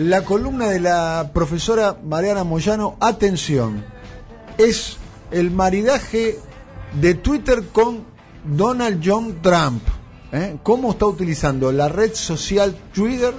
la 0.00 0.24
columna 0.24 0.66
de 0.68 0.80
la 0.80 1.30
profesora 1.34 1.98
Mariana 2.02 2.42
Moyano, 2.42 2.96
atención, 3.00 3.84
es 4.56 4.96
el 5.30 5.50
maridaje 5.50 6.38
de 6.98 7.14
Twitter 7.14 7.64
con 7.70 8.04
Donald 8.44 9.02
John 9.04 9.36
Trump. 9.42 9.82
¿eh? 10.32 10.56
¿Cómo 10.62 10.92
está 10.92 11.04
utilizando 11.04 11.70
la 11.70 11.88
red 11.88 12.14
social 12.14 12.74
Twitter 12.94 13.34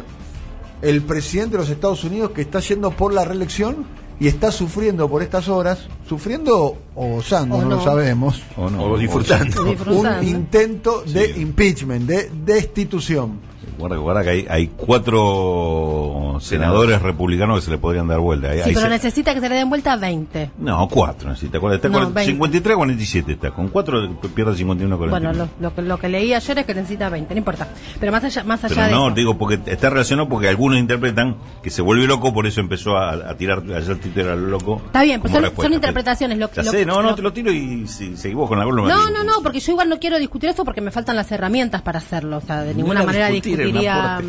el 0.84 1.02
presidente 1.02 1.54
de 1.54 1.64
los 1.64 1.70
Estados 1.70 2.04
Unidos 2.04 2.30
que 2.32 2.42
está 2.42 2.60
yendo 2.60 2.92
por 2.92 3.12
la 3.12 3.26
reelección 3.26 3.86
y 4.20 4.28
está 4.28 4.52
sufriendo 4.52 5.10
por 5.10 5.24
estas 5.24 5.48
horas, 5.48 5.88
sufriendo 6.08 6.78
o 6.94 7.08
gozando, 7.08 7.56
O 7.56 7.62
no, 7.64 7.70
lo 7.72 7.76
no. 7.78 7.84
sabemos, 7.84 8.40
O 8.56 8.70
no, 8.70 8.84
O 8.84 8.98
disfrutando. 9.00 9.64
Disfrutando. 9.64 10.20
un 10.22 10.28
intento 10.28 11.02
de 11.08 11.40
impeachment, 11.40 12.06
de 12.06 12.30
destitución. 12.46 13.40
Guarda, 13.82 13.98
guarda 13.98 14.24
que 14.24 14.30
hay, 14.30 14.46
hay 14.50 14.68
cuatro 14.78 16.38
senadores 16.40 17.02
republicanos 17.02 17.60
que 17.60 17.66
se 17.66 17.72
le 17.72 17.78
podrían 17.78 18.08
dar 18.08 18.20
vuelta. 18.20 18.50
Hay- 18.50 18.60
Sí, 18.60 18.64
hay 18.70 18.74
pero 18.76 18.82
se- 18.88 18.90
necesita 18.90 19.34
que 19.34 19.40
se 19.42 19.50
le 19.50 19.56
den 19.56 19.70
vuelta 19.70 19.96
20. 19.96 20.52
No, 20.60 20.88
cuatro 20.88 21.30
necesita. 21.30 21.60
¿Cuál 21.60 21.76
Está 21.76 21.88
No, 21.88 21.94
cuarenta- 21.94 22.16
20. 22.20 22.32
53 22.34 22.76
47 22.78 23.32
está. 23.34 23.52
Con 23.52 23.70
cuatro 23.70 24.10
pierde 24.36 24.56
51 24.56 24.98
con 24.98 25.10
Bueno, 25.10 25.34
lo, 25.34 25.50
lo 25.60 25.74
que, 25.76 25.82
lo 25.82 25.98
que 25.98 26.10
leí 26.10 26.34
ayer 26.34 26.60
es 26.60 26.66
que 26.66 26.74
necesita 26.76 27.10
20, 27.10 27.34
no 27.34 27.38
importa. 27.40 27.68
Pero 28.00 28.12
más 28.12 28.24
allá, 28.24 28.44
más 28.44 28.64
allá 28.64 28.76
Pero 28.76 28.86
de 28.88 28.92
no, 28.94 29.06
eso. 29.08 29.16
digo, 29.16 29.38
porque 29.38 29.60
está 29.66 29.90
relacionado 29.90 30.30
porque 30.30 30.48
algunos 30.48 30.78
interpretan 30.80 31.38
que 31.64 31.70
se 31.70 31.82
vuelve 31.82 32.06
loco, 32.08 32.34
por 32.34 32.46
eso 32.48 32.62
empezó 32.62 32.98
a, 32.98 33.12
a 33.14 33.36
tirar 33.36 33.64
ayer 33.76 33.98
Twitter 34.00 34.28
al 34.30 34.50
loco. 34.52 34.82
Está 34.86 35.04
bien, 35.04 35.22
pues 35.22 35.34
son- 35.34 35.74
interpretaciones, 35.74 36.38
lo- 36.38 36.52
Ya 36.52 36.64
lo- 36.64 36.72
sé, 36.72 36.86
no, 36.86 37.02
no, 37.02 37.16
te 37.16 37.22
lo 37.22 37.34
tiro 37.34 37.52
y 37.52 37.88
si, 37.88 38.16
seguís 38.18 38.36
vos 38.38 38.48
con 38.48 38.60
la 38.60 38.66
columna. 38.66 38.94
No, 38.94 39.10
no, 39.10 39.24
no, 39.24 39.42
porque 39.42 39.60
yo 39.60 39.72
igual 39.72 39.90
no 39.90 39.98
quiero 40.00 40.20
discutir 40.20 40.50
eso 40.50 40.64
porque 40.66 40.82
me 40.82 40.92
faltan 40.92 41.16
las 41.16 41.32
herramientas 41.32 41.82
para 41.82 42.00
hacerlo. 42.00 42.38
O 42.38 42.42
sea, 42.42 42.62
de 42.62 42.76
ninguna 42.76 43.00
era 43.02 43.06
manera 43.08 43.28
discutir, 43.30 43.60
aporte. 43.80 44.28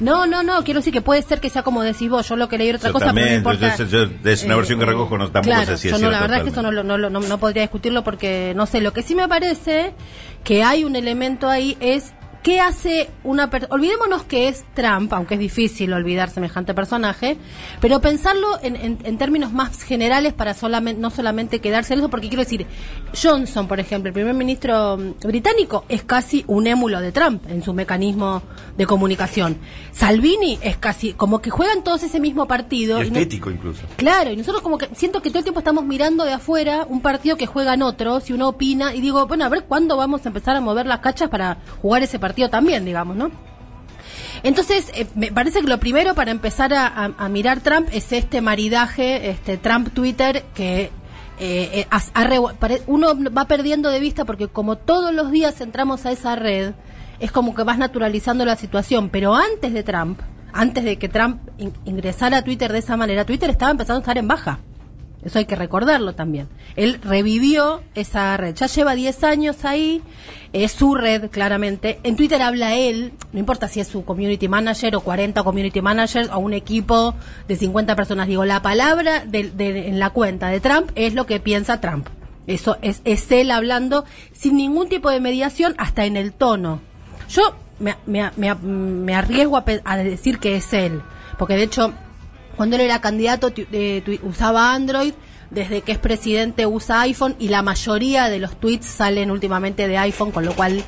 No, 0.00 0.26
no, 0.26 0.42
no, 0.42 0.64
quiero 0.64 0.80
decir 0.80 0.92
que 0.92 1.00
puede 1.00 1.22
ser 1.22 1.40
que 1.40 1.48
sea 1.48 1.62
como 1.62 1.82
decís 1.82 2.10
vos. 2.10 2.28
Yo 2.28 2.34
lo 2.36 2.48
que 2.48 2.58
leí 2.58 2.70
otra 2.70 2.90
cosa, 2.90 3.12
pero 3.12 3.26
no 3.26 3.32
Exactamente, 3.32 3.66
importa. 3.76 3.84
yo- 3.84 4.06
yo- 4.24 4.30
es 4.30 4.42
una 4.44 4.56
versión 4.56 4.78
que 4.80 4.84
recojo, 4.86 5.16
no- 5.16 5.30
tampoco 5.30 5.54
claro, 5.54 5.66
sé 5.72 5.78
si 5.78 5.88
es 5.88 5.92
yo 5.94 6.04
no, 6.04 6.10
la 6.10 6.20
verdad 6.20 6.38
es 6.38 6.42
que 6.44 6.50
eso 6.50 6.62
no, 6.62 6.72
lo- 6.72 6.82
no, 6.82 6.98
no, 6.98 7.08
no 7.20 7.38
podría 7.38 7.62
discutirlo 7.62 8.02
porque 8.02 8.52
no 8.56 8.66
sé. 8.66 8.80
Lo 8.80 8.92
que 8.92 9.02
sí 9.02 9.14
me 9.14 9.28
parece 9.28 9.92
que 10.42 10.64
hay 10.64 10.82
un 10.84 10.96
elemento 10.96 11.48
ahí 11.48 11.76
es. 11.80 12.12
¿Qué 12.42 12.58
hace 12.58 13.08
una 13.22 13.50
persona? 13.50 13.72
Olvidémonos 13.72 14.24
que 14.24 14.48
es 14.48 14.64
Trump, 14.74 15.12
aunque 15.12 15.34
es 15.34 15.40
difícil 15.40 15.92
olvidar 15.92 16.28
semejante 16.28 16.74
personaje, 16.74 17.36
pero 17.80 18.00
pensarlo 18.00 18.58
en, 18.62 18.74
en- 18.74 18.98
en 19.04 19.16
términos 19.16 19.52
más 19.52 19.80
generales 19.84 20.32
para 20.32 20.52
solamente, 20.52 21.00
no 21.00 21.10
solamente 21.10 21.60
quedarse 21.60 21.92
en 21.94 22.00
eso, 22.00 22.10
porque 22.10 22.26
quiero 22.28 22.42
decir, 22.42 22.66
Johnson, 23.20 23.68
por 23.68 23.78
ejemplo, 23.78 24.08
el 24.08 24.12
primer 24.12 24.34
ministro 24.34 24.96
mm, 24.96 25.20
británico, 25.24 25.84
es 25.88 26.02
casi 26.02 26.44
un 26.48 26.66
émulo 26.66 27.00
de 27.00 27.12
Trump 27.12 27.44
en 27.48 27.62
su 27.62 27.74
mecanismo 27.74 28.42
de 28.76 28.86
comunicación. 28.86 29.58
Salvini 29.92 30.58
es 30.62 30.76
casi, 30.78 31.12
como 31.12 31.40
que 31.40 31.50
juegan 31.50 31.84
todos 31.84 32.02
ese 32.02 32.18
mismo 32.18 32.46
partido. 32.48 33.00
Y 33.00 33.06
y 33.06 33.10
no- 33.12 33.18
estético 33.18 33.52
incluso. 33.52 33.82
Claro, 33.96 34.32
y 34.32 34.36
nosotros 34.36 34.62
como 34.62 34.78
que 34.78 34.88
siento 34.96 35.22
que 35.22 35.28
todo 35.30 35.38
el 35.38 35.44
tiempo 35.44 35.60
estamos 35.60 35.84
mirando 35.84 36.24
de 36.24 36.32
afuera 36.32 36.86
un 36.88 37.02
partido 37.02 37.36
que 37.36 37.46
juegan 37.46 37.82
otros 37.82 38.28
y 38.30 38.32
uno 38.32 38.48
opina 38.48 38.96
y 38.96 39.00
digo, 39.00 39.28
bueno, 39.28 39.44
a 39.44 39.48
ver 39.48 39.62
cuándo 39.66 39.96
vamos 39.96 40.24
a 40.26 40.28
empezar 40.30 40.56
a 40.56 40.60
mover 40.60 40.86
las 40.86 40.98
cachas 40.98 41.28
para 41.30 41.58
jugar 41.80 42.02
ese 42.02 42.18
partido 42.18 42.31
también, 42.50 42.84
digamos, 42.84 43.16
¿no? 43.16 43.30
Entonces, 44.42 44.90
eh, 44.94 45.06
me 45.14 45.30
parece 45.30 45.60
que 45.60 45.68
lo 45.68 45.78
primero 45.78 46.14
para 46.14 46.30
empezar 46.30 46.74
a, 46.74 46.86
a- 46.86 47.12
a 47.16 47.28
mirar 47.28 47.60
Trump 47.60 47.88
es 47.92 48.12
este 48.12 48.40
maridaje, 48.40 49.30
este 49.30 49.56
Trump-Twitter, 49.56 50.44
que 50.54 50.90
eh, 51.38 51.86
eh, 51.90 52.52
pare- 52.58 52.82
uno 52.86 53.08
va 53.36 53.46
perdiendo 53.46 53.88
de 53.90 54.00
vista 54.00 54.24
porque 54.24 54.48
como 54.48 54.76
todos 54.76 55.12
los 55.14 55.30
días 55.30 55.60
entramos 55.60 56.06
a 56.06 56.12
esa 56.12 56.36
red, 56.36 56.72
es 57.20 57.30
como 57.30 57.54
que 57.54 57.62
vas 57.62 57.78
naturalizando 57.78 58.44
la 58.44 58.56
situación. 58.56 59.10
Pero 59.10 59.34
antes 59.34 59.72
de 59.72 59.82
Trump, 59.82 60.20
antes 60.52 60.84
de 60.84 60.98
que 60.98 61.08
Trump 61.08 61.40
in- 61.58 61.72
ingresara 61.84 62.38
a 62.38 62.42
Twitter 62.42 62.72
de 62.72 62.80
esa 62.80 62.96
manera, 62.96 63.24
Twitter 63.24 63.48
estaba 63.50 63.70
empezando 63.70 63.98
a 63.98 64.02
estar 64.02 64.18
en 64.18 64.28
baja. 64.28 64.58
Eso 65.24 65.38
hay 65.38 65.44
que 65.44 65.54
recordarlo 65.54 66.14
también. 66.14 66.48
Él 66.74 66.98
revivió 67.02 67.82
esa 67.94 68.36
red. 68.36 68.54
Ya 68.56 68.66
lleva 68.66 68.94
10 68.94 69.22
años 69.24 69.64
ahí. 69.64 70.02
Es 70.52 70.72
su 70.72 70.94
red, 70.96 71.30
claramente. 71.30 72.00
En 72.02 72.16
Twitter 72.16 72.42
habla 72.42 72.74
él. 72.74 73.12
No 73.32 73.38
importa 73.38 73.68
si 73.68 73.78
es 73.80 73.86
su 73.88 74.04
community 74.04 74.48
manager 74.48 74.96
o 74.96 75.00
40 75.00 75.42
community 75.44 75.80
managers 75.80 76.28
o 76.30 76.38
un 76.38 76.52
equipo 76.54 77.14
de 77.46 77.56
50 77.56 77.94
personas. 77.94 78.26
Digo, 78.26 78.44
la 78.44 78.62
palabra 78.62 79.24
de- 79.24 79.50
de- 79.50 79.88
en 79.88 79.98
la 80.00 80.10
cuenta 80.10 80.48
de 80.48 80.60
Trump 80.60 80.90
es 80.96 81.14
lo 81.14 81.24
que 81.26 81.38
piensa 81.40 81.80
Trump. 81.80 82.08
Eso 82.48 82.76
es, 82.82 83.00
es 83.04 83.30
él 83.30 83.52
hablando 83.52 84.04
sin 84.32 84.56
ningún 84.56 84.88
tipo 84.88 85.08
de 85.08 85.20
mediación, 85.20 85.76
hasta 85.78 86.04
en 86.04 86.16
el 86.16 86.32
tono. 86.32 86.80
Yo 87.28 87.54
me, 87.78 89.14
arriesgo 89.14 89.56
a, 89.56 89.64
a 89.84 89.96
decir 89.98 90.38
que 90.40 90.56
es 90.56 90.72
él. 90.72 91.00
Porque 91.38 91.54
de 91.54 91.62
hecho, 91.62 91.94
cuando 92.56 92.76
él 92.76 92.82
era 92.82 93.00
candidato 93.00 93.52
eh, 93.56 94.18
usaba 94.22 94.74
Android, 94.74 95.14
desde 95.50 95.82
que 95.82 95.92
es 95.92 95.98
presidente 95.98 96.66
usa 96.66 97.02
iPhone 97.02 97.36
y 97.38 97.48
la 97.48 97.62
mayoría 97.62 98.28
de 98.28 98.38
los 98.38 98.58
tweets 98.58 98.86
salen 98.86 99.30
últimamente 99.30 99.86
de 99.86 99.98
iPhone, 99.98 100.30
con 100.30 100.44
lo 100.44 100.54
cual 100.54 100.82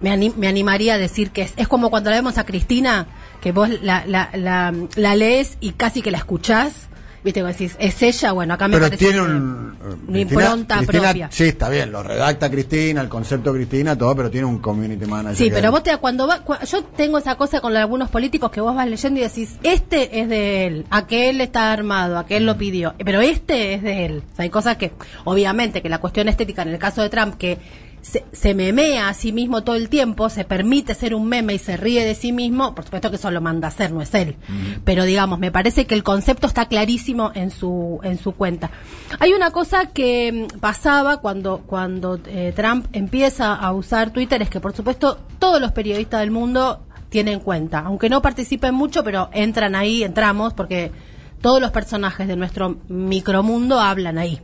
me, 0.00 0.32
me 0.36 0.48
animaría 0.48 0.94
a 0.94 0.98
decir 0.98 1.30
que 1.30 1.42
es, 1.42 1.52
es 1.56 1.68
como 1.68 1.90
cuando 1.90 2.10
la 2.10 2.16
vemos 2.16 2.38
a 2.38 2.44
Cristina, 2.44 3.06
que 3.40 3.52
vos 3.52 3.68
la, 3.82 4.04
la, 4.06 4.30
la, 4.34 4.74
la 4.96 5.14
lees 5.14 5.58
y 5.60 5.72
casi 5.72 6.02
que 6.02 6.10
la 6.10 6.18
escuchás, 6.18 6.88
viste, 7.26 7.42
vos 7.42 7.52
decís, 7.52 7.76
es 7.78 8.00
ella, 8.02 8.32
bueno, 8.32 8.54
acá 8.54 8.68
me 8.68 8.76
Pero 8.76 8.86
parece 8.86 9.04
tiene 9.04 9.20
un, 9.20 9.76
una 10.08 10.18
impronta 10.18 10.80
propia. 10.82 11.28
Sí, 11.30 11.44
está 11.48 11.68
bien, 11.68 11.92
lo 11.92 12.02
redacta 12.02 12.48
Cristina, 12.50 13.00
el 13.02 13.08
concepto 13.08 13.52
Cristina, 13.52 13.98
todo, 13.98 14.16
pero 14.16 14.30
tiene 14.30 14.46
un 14.46 14.60
community 14.60 15.04
manager. 15.04 15.36
Sí, 15.36 15.50
pero 15.52 15.70
vos 15.70 15.82
te, 15.82 15.94
cuando 15.98 16.26
va, 16.26 16.44
cua- 16.44 16.64
yo 16.64 16.84
tengo 16.84 17.18
esa 17.18 17.34
cosa 17.34 17.60
con 17.60 17.76
algunos 17.76 18.08
políticos 18.08 18.50
que 18.50 18.60
vos 18.60 18.74
vas 18.74 18.88
leyendo 18.88 19.20
y 19.20 19.24
decís, 19.24 19.56
este 19.62 20.20
es 20.20 20.28
de 20.28 20.66
él, 20.66 20.86
aquel 20.90 21.40
está 21.40 21.72
armado, 21.72 22.16
aquel 22.16 22.46
lo 22.46 22.56
pidió, 22.56 22.94
pero 23.04 23.20
este 23.20 23.74
es 23.74 23.82
de 23.82 24.06
él. 24.06 24.22
O 24.32 24.36
sea, 24.36 24.44
hay 24.44 24.50
cosas 24.50 24.76
que, 24.76 24.92
obviamente, 25.24 25.82
que 25.82 25.88
la 25.88 25.98
cuestión 25.98 26.28
estética, 26.28 26.62
en 26.62 26.68
el 26.68 26.78
caso 26.78 27.02
de 27.02 27.10
Trump, 27.10 27.34
que 27.36 27.58
se, 28.06 28.24
se 28.30 28.54
memea 28.54 29.08
a 29.08 29.14
sí 29.14 29.32
mismo 29.32 29.64
todo 29.64 29.74
el 29.74 29.88
tiempo, 29.88 30.28
se 30.28 30.44
permite 30.44 30.94
ser 30.94 31.12
un 31.12 31.26
meme 31.26 31.54
y 31.54 31.58
se 31.58 31.76
ríe 31.76 32.04
de 32.04 32.14
sí 32.14 32.30
mismo, 32.30 32.72
por 32.72 32.84
supuesto 32.84 33.10
que 33.10 33.16
eso 33.16 33.32
lo 33.32 33.40
manda 33.40 33.66
a 33.66 33.70
hacer, 33.70 33.90
no 33.90 34.00
es 34.00 34.14
él. 34.14 34.36
Pero 34.84 35.02
digamos, 35.04 35.40
me 35.40 35.50
parece 35.50 35.86
que 35.86 35.94
el 35.96 36.04
concepto 36.04 36.46
está 36.46 36.66
clarísimo 36.66 37.32
en 37.34 37.50
su, 37.50 37.98
en 38.04 38.18
su 38.18 38.32
cuenta. 38.32 38.70
Hay 39.18 39.32
una 39.32 39.50
cosa 39.50 39.86
que 39.86 40.48
mm, 40.52 40.60
pasaba 40.60 41.16
cuando, 41.16 41.62
cuando 41.66 42.20
eh, 42.26 42.52
Trump 42.54 42.86
empieza 42.92 43.54
a 43.54 43.72
usar 43.72 44.12
Twitter, 44.12 44.40
es 44.40 44.50
que 44.50 44.60
por 44.60 44.72
supuesto 44.72 45.18
todos 45.40 45.60
los 45.60 45.72
periodistas 45.72 46.20
del 46.20 46.30
mundo 46.30 46.86
tienen 47.08 47.40
cuenta, 47.40 47.80
aunque 47.80 48.08
no 48.08 48.22
participen 48.22 48.74
mucho, 48.74 49.02
pero 49.02 49.30
entran 49.32 49.74
ahí, 49.74 50.04
entramos, 50.04 50.54
porque 50.54 50.92
todos 51.40 51.60
los 51.60 51.72
personajes 51.72 52.28
de 52.28 52.36
nuestro 52.36 52.76
micromundo 52.88 53.80
hablan 53.80 54.18
ahí. 54.18 54.40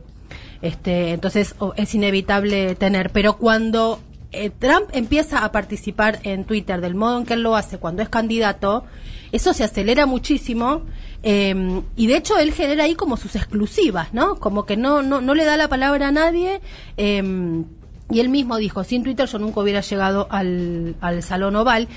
Este, 0.63 1.11
entonces 1.11 1.55
es 1.75 1.93
inevitable 1.93 2.75
tener. 2.75 3.11
Pero 3.11 3.37
cuando 3.37 3.99
eh, 4.31 4.49
Trump 4.49 4.85
empieza 4.93 5.43
a 5.43 5.51
participar 5.51 6.19
en 6.23 6.45
Twitter 6.45 6.79
del 6.79 6.95
modo 6.95 7.19
en 7.19 7.25
que 7.25 7.33
él 7.33 7.43
lo 7.43 7.55
hace 7.57 7.77
cuando 7.77 8.01
es 8.01 8.07
candidato, 8.07 8.85
eso 9.33 9.53
se 9.53 9.65
acelera 9.65 10.05
muchísimo 10.05 10.83
eh, 11.21 11.81
y 11.97 12.07
de 12.07 12.15
hecho 12.15 12.37
él 12.39 12.53
genera 12.53 12.85
ahí 12.85 12.95
como 12.95 13.17
sus 13.17 13.35
exclusivas, 13.35 14.13
¿no? 14.13 14.35
Como 14.35 14.65
que 14.65 14.77
no 14.77 15.01
no, 15.01 15.19
no 15.19 15.35
le 15.35 15.43
da 15.43 15.57
la 15.57 15.67
palabra 15.67 16.07
a 16.07 16.11
nadie. 16.11 16.61
eh, 16.97 17.63
y 18.11 18.19
él 18.19 18.29
mismo 18.29 18.57
dijo, 18.57 18.83
sin 18.83 19.03
Twitter 19.03 19.27
yo 19.27 19.39
nunca 19.39 19.61
hubiera 19.61 19.81
llegado 19.81 20.27
al, 20.29 20.95
al 21.01 21.23
Salón 21.23 21.55
Oval. 21.55 21.87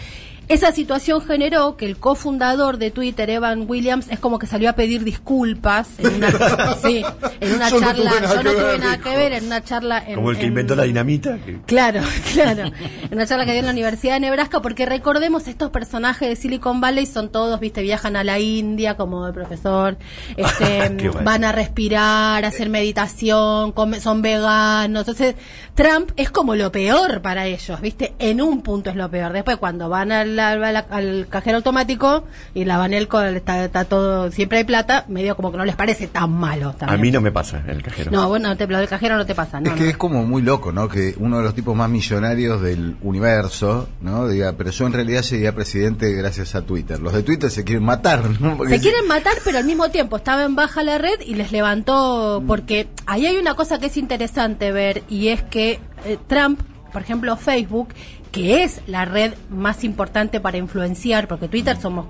Esa 0.48 0.70
situación 0.72 1.20
generó 1.22 1.76
que 1.76 1.86
el 1.86 1.96
cofundador 1.96 2.78
de 2.78 2.90
Twitter, 2.92 3.28
Evan 3.30 3.64
Williams, 3.68 4.06
es 4.10 4.18
como 4.20 4.38
que 4.38 4.46
salió 4.46 4.70
a 4.70 4.74
pedir 4.74 5.02
disculpas 5.04 5.88
en 5.98 6.14
una, 6.16 6.74
sí, 6.82 7.04
en 7.40 7.54
una 7.54 7.68
Yo 7.68 7.80
no 7.80 7.86
charla. 7.86 8.10
nada 8.20 8.34
yo 8.36 8.42
no 8.42 8.50
tuve 8.52 8.62
ver, 8.64 8.80
nada 8.80 8.98
que 8.98 9.16
ver 9.16 9.32
en 9.32 9.46
una 9.46 9.64
charla. 9.64 10.02
En, 10.06 10.14
Como 10.14 10.30
el 10.30 10.36
que 10.36 10.42
en- 10.42 10.48
inventó 10.48 10.76
la 10.76 10.84
dinamita. 10.84 11.38
que- 11.38 11.58
Claro, 11.66 12.00
claro. 12.32 12.62
En 12.66 13.12
una 13.12 13.26
charla 13.26 13.44
que 13.44 13.50
dio 13.52 13.60
en 13.60 13.66
la 13.66 13.72
Universidad 13.72 14.14
de 14.14 14.20
Nebraska, 14.20 14.62
porque 14.62 14.86
recordemos, 14.86 15.48
estos 15.48 15.70
personajes 15.70 16.28
de 16.28 16.36
Silicon 16.36 16.80
Valley 16.80 17.06
son 17.06 17.30
todos, 17.30 17.58
viste, 17.58 17.82
viajan 17.82 18.14
a 18.16 18.22
la 18.22 18.38
India 18.38 18.96
como 18.96 19.26
el 19.26 19.32
profesor, 19.34 19.96
este, 20.36 21.10
van 21.24 21.44
a 21.44 21.52
respirar, 21.52 22.44
a 22.44 22.48
hacer 22.48 22.70
meditación, 22.70 23.72
come- 23.72 24.00
son 24.00 24.22
veganos. 24.22 25.00
Entonces, 25.00 25.34
Trump 25.74 26.10
es 26.16 26.30
como 26.30 26.54
lo 26.54 26.70
peor 26.70 27.20
para 27.20 27.46
ellos, 27.46 27.80
viste, 27.80 28.14
en 28.20 28.40
un 28.40 28.62
punto 28.62 28.90
es 28.90 28.96
lo 28.96 29.10
peor. 29.10 29.32
Después, 29.32 29.56
cuando 29.56 29.88
van 29.88 30.12
al, 30.12 30.35
al- 30.40 30.64
al 30.90 31.26
cajero 31.28 31.58
automático 31.58 32.24
y 32.54 32.64
la 32.64 32.78
Banelco 32.78 33.20
está, 33.22 33.64
está 33.64 33.84
todo, 33.84 34.30
siempre 34.30 34.58
hay 34.58 34.64
plata, 34.64 35.04
medio 35.08 35.36
como 35.36 35.50
que 35.52 35.58
no 35.58 35.64
les 35.64 35.76
parece 35.76 36.06
tan 36.06 36.30
malo. 36.32 36.70
A 36.70 36.72
también. 36.74 37.00
mí 37.00 37.10
no 37.10 37.20
me 37.20 37.32
pasa 37.32 37.62
el 37.66 37.82
cajero. 37.82 38.10
No, 38.10 38.28
bueno, 38.28 38.56
te, 38.56 38.66
lo 38.66 38.78
del 38.78 38.88
cajero 38.88 39.16
no 39.16 39.26
te 39.26 39.34
pasa, 39.34 39.60
no. 39.60 39.68
es 39.70 39.76
que 39.76 39.84
no. 39.84 39.90
es 39.90 39.96
como 39.96 40.24
muy 40.24 40.42
loco, 40.42 40.72
¿no? 40.72 40.88
Que 40.88 41.14
uno 41.18 41.38
de 41.38 41.44
los 41.44 41.54
tipos 41.54 41.74
más 41.76 41.88
millonarios 41.90 42.60
del 42.62 42.96
universo, 43.02 43.88
¿no? 44.00 44.28
Diga, 44.28 44.54
pero 44.56 44.70
yo 44.70 44.86
en 44.86 44.92
realidad 44.92 45.22
sería 45.22 45.54
presidente 45.54 46.12
gracias 46.12 46.54
a 46.54 46.62
Twitter. 46.62 47.00
Los 47.00 47.12
de 47.12 47.22
Twitter 47.22 47.50
se 47.50 47.64
quieren 47.64 47.84
matar, 47.84 48.22
¿no? 48.40 48.56
Porque 48.56 48.74
Se 48.74 48.80
quieren 48.80 49.06
matar, 49.08 49.34
pero 49.44 49.58
al 49.58 49.64
mismo 49.64 49.88
tiempo 49.90 50.16
estaba 50.16 50.44
en 50.44 50.54
baja 50.54 50.82
la 50.82 50.98
red 50.98 51.20
y 51.24 51.34
les 51.34 51.52
levantó, 51.52 52.42
porque 52.46 52.88
ahí 53.06 53.26
hay 53.26 53.36
una 53.36 53.54
cosa 53.54 53.78
que 53.78 53.86
es 53.86 53.96
interesante 53.96 54.72
ver, 54.72 55.02
y 55.08 55.28
es 55.28 55.42
que 55.42 55.80
eh, 56.04 56.18
Trump, 56.26 56.60
por 56.92 57.02
ejemplo, 57.02 57.36
Facebook, 57.36 57.88
que 58.32 58.62
es 58.62 58.80
la 58.86 59.04
red 59.04 59.34
más 59.48 59.84
importante 59.84 60.40
para 60.40 60.58
influenciar, 60.58 61.28
porque 61.28 61.48
Twitter 61.48 61.76
somos 61.80 62.06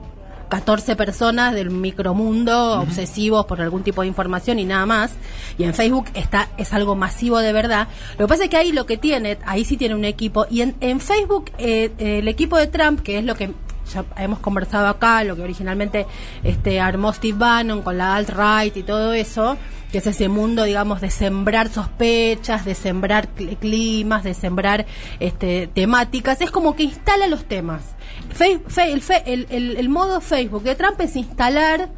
14 0.48 0.96
personas 0.96 1.54
del 1.54 1.70
micromundo 1.70 2.80
obsesivos 2.80 3.46
por 3.46 3.60
algún 3.60 3.82
tipo 3.82 4.02
de 4.02 4.08
información 4.08 4.58
y 4.58 4.64
nada 4.64 4.86
más. 4.86 5.12
Y 5.58 5.64
en 5.64 5.74
Facebook 5.74 6.06
está 6.14 6.48
es 6.56 6.72
algo 6.72 6.94
masivo 6.94 7.38
de 7.38 7.52
verdad. 7.52 7.88
Lo 8.18 8.26
que 8.26 8.28
pasa 8.28 8.44
es 8.44 8.50
que 8.50 8.56
ahí 8.56 8.72
lo 8.72 8.86
que 8.86 8.96
tiene, 8.96 9.38
ahí 9.44 9.64
sí 9.64 9.76
tiene 9.76 9.94
un 9.94 10.04
equipo. 10.04 10.46
Y 10.50 10.60
en, 10.60 10.76
en 10.80 11.00
Facebook, 11.00 11.50
eh, 11.58 11.92
eh, 11.98 12.18
el 12.18 12.28
equipo 12.28 12.56
de 12.56 12.66
Trump, 12.68 13.00
que 13.00 13.18
es 13.18 13.24
lo 13.24 13.34
que 13.34 13.52
ya 13.92 14.04
hemos 14.18 14.38
conversado 14.40 14.86
acá, 14.88 15.22
lo 15.24 15.36
que 15.36 15.42
originalmente 15.42 16.06
este, 16.42 16.80
armó 16.80 17.12
Steve 17.12 17.38
Bannon 17.38 17.82
con 17.82 17.98
la 17.98 18.14
alt-right 18.16 18.76
y 18.76 18.82
todo 18.82 19.12
eso, 19.12 19.56
que 19.92 19.98
es 19.98 20.06
ese 20.06 20.28
mundo, 20.28 20.64
digamos, 20.64 21.00
de 21.00 21.10
sembrar 21.10 21.68
sospechas, 21.68 22.64
de 22.64 22.74
sembrar 22.74 23.28
cl- 23.36 23.56
climas, 23.58 24.24
de 24.24 24.34
sembrar 24.34 24.86
este, 25.20 25.68
temáticas, 25.68 26.40
es 26.40 26.50
como 26.50 26.74
que 26.74 26.82
instala 26.84 27.28
los 27.28 27.44
temas. 27.44 27.94
Fe- 28.30 28.60
fe- 28.68 29.22
el- 29.26 29.46
el 29.50 29.88
modo 29.88 30.20
Facebook 30.20 30.62
de 30.64 30.74
Trump 30.74 31.00
es 31.00 31.14
instalar 31.16 31.88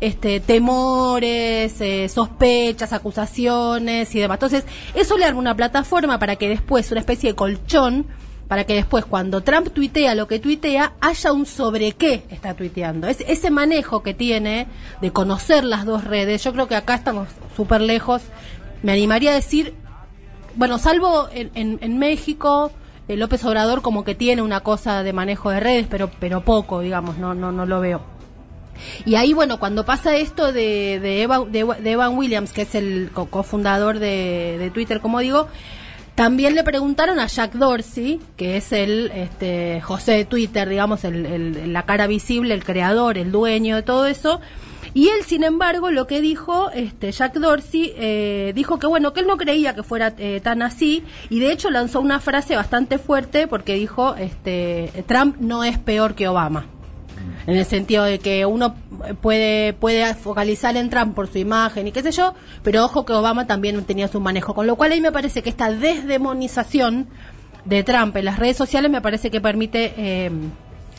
este, 0.00 0.38
temores, 0.38 1.80
eh, 1.80 2.08
sospechas, 2.08 2.92
acusaciones 2.92 4.14
y 4.14 4.20
demás. 4.20 4.36
Entonces, 4.36 4.64
eso 4.94 5.16
le 5.18 5.24
arma 5.24 5.40
una 5.40 5.56
plataforma 5.56 6.18
para 6.20 6.36
que 6.36 6.48
después, 6.48 6.90
una 6.92 7.00
especie 7.00 7.30
de 7.30 7.34
colchón, 7.34 8.06
para 8.48 8.64
que 8.64 8.74
después, 8.74 9.04
cuando 9.04 9.42
Trump 9.42 9.68
tuitea 9.74 10.14
lo 10.14 10.26
que 10.26 10.38
tuitea, 10.38 10.94
haya 11.00 11.32
un 11.32 11.44
sobre 11.46 11.92
qué 11.92 12.24
está 12.30 12.54
tuiteando. 12.54 13.06
Es, 13.06 13.22
ese 13.28 13.50
manejo 13.50 14.02
que 14.02 14.14
tiene 14.14 14.66
de 15.02 15.10
conocer 15.12 15.64
las 15.64 15.84
dos 15.84 16.04
redes, 16.04 16.42
yo 16.44 16.52
creo 16.52 16.66
que 16.66 16.74
acá 16.76 16.94
estamos 16.94 17.28
súper 17.56 17.82
lejos. 17.82 18.22
Me 18.82 18.92
animaría 18.92 19.32
a 19.32 19.34
decir, 19.34 19.74
bueno, 20.56 20.78
salvo 20.78 21.28
en, 21.32 21.50
en, 21.82 21.98
México, 21.98 22.72
eh, 23.06 23.16
López 23.16 23.44
Obrador 23.44 23.82
como 23.82 24.02
que 24.02 24.14
tiene 24.14 24.40
una 24.40 24.60
cosa 24.60 25.02
de 25.02 25.12
manejo 25.12 25.50
de 25.50 25.60
redes, 25.60 25.86
pero, 25.90 26.10
pero 26.18 26.42
poco, 26.42 26.80
digamos, 26.80 27.18
no, 27.18 27.34
no, 27.34 27.52
no 27.52 27.66
lo 27.66 27.80
veo. 27.80 28.00
Y 29.04 29.16
ahí, 29.16 29.32
bueno, 29.34 29.58
cuando 29.58 29.84
pasa 29.84 30.16
esto 30.16 30.52
de, 30.52 31.00
de, 31.00 31.22
Eva- 31.22 31.44
de, 31.44 31.64
de 31.82 31.90
Evan 31.90 32.16
Williams, 32.16 32.52
que 32.52 32.62
es 32.62 32.74
el 32.76 33.10
co- 33.12 33.26
cofundador 33.26 33.98
de, 33.98 34.56
de 34.58 34.70
Twitter, 34.70 35.00
como 35.00 35.18
digo, 35.18 35.48
también 36.18 36.56
le 36.56 36.64
preguntaron 36.64 37.20
a 37.20 37.28
Jack 37.28 37.52
Dorsey, 37.52 38.18
que 38.36 38.56
es 38.56 38.72
el 38.72 39.12
este, 39.14 39.80
José 39.80 40.14
de 40.14 40.24
Twitter, 40.24 40.68
digamos, 40.68 41.04
el, 41.04 41.72
la 41.72 41.84
cara 41.84 42.08
visible, 42.08 42.54
el 42.54 42.64
creador, 42.64 43.18
el 43.18 43.30
dueño 43.30 43.76
de 43.76 43.82
todo 43.82 44.04
eso. 44.04 44.40
Y 44.94 45.10
él, 45.10 45.22
sin 45.24 45.44
embargo, 45.44 45.92
lo 45.92 46.08
que 46.08 46.20
dijo, 46.20 46.72
este, 46.72 47.12
Jack 47.12 47.34
Dorsey, 47.34 47.94
eh, 47.96 48.50
dijo 48.56 48.80
que 48.80 48.88
bueno, 48.88 49.12
que 49.12 49.20
él 49.20 49.28
no 49.28 49.36
creía 49.36 49.76
que 49.76 49.84
fuera 49.84 50.12
eh, 50.18 50.40
tan 50.42 50.60
así, 50.62 51.04
y 51.30 51.38
de 51.38 51.52
hecho 51.52 51.70
lanzó 51.70 52.00
una 52.00 52.18
frase 52.18 52.56
bastante 52.56 52.98
fuerte 52.98 53.46
porque 53.46 53.74
dijo, 53.74 54.16
este, 54.16 54.90
Trump 55.06 55.36
no 55.38 55.62
es 55.62 55.78
peor 55.78 56.16
que 56.16 56.26
Obama 56.26 56.66
en 57.48 57.56
el 57.56 57.64
sentido 57.64 58.04
de 58.04 58.18
que 58.18 58.44
uno 58.44 58.74
puede 59.22 59.72
puede 59.72 60.14
focalizar 60.14 60.76
en 60.76 60.90
Trump 60.90 61.14
por 61.14 61.32
su 61.32 61.38
imagen 61.38 61.88
y 61.88 61.92
qué 61.92 62.02
sé 62.02 62.12
yo, 62.12 62.34
pero 62.62 62.84
ojo 62.84 63.06
que 63.06 63.14
Obama 63.14 63.46
también 63.46 63.82
tenía 63.84 64.06
su 64.06 64.20
manejo, 64.20 64.54
con 64.54 64.66
lo 64.66 64.76
cual 64.76 64.92
ahí 64.92 65.00
me 65.00 65.12
parece 65.12 65.42
que 65.42 65.48
esta 65.48 65.70
desdemonización 65.70 67.08
de 67.64 67.82
Trump 67.84 68.14
en 68.18 68.26
las 68.26 68.38
redes 68.38 68.58
sociales 68.58 68.90
me 68.90 69.00
parece 69.00 69.30
que 69.30 69.40
permite 69.40 69.94
eh, 69.96 70.30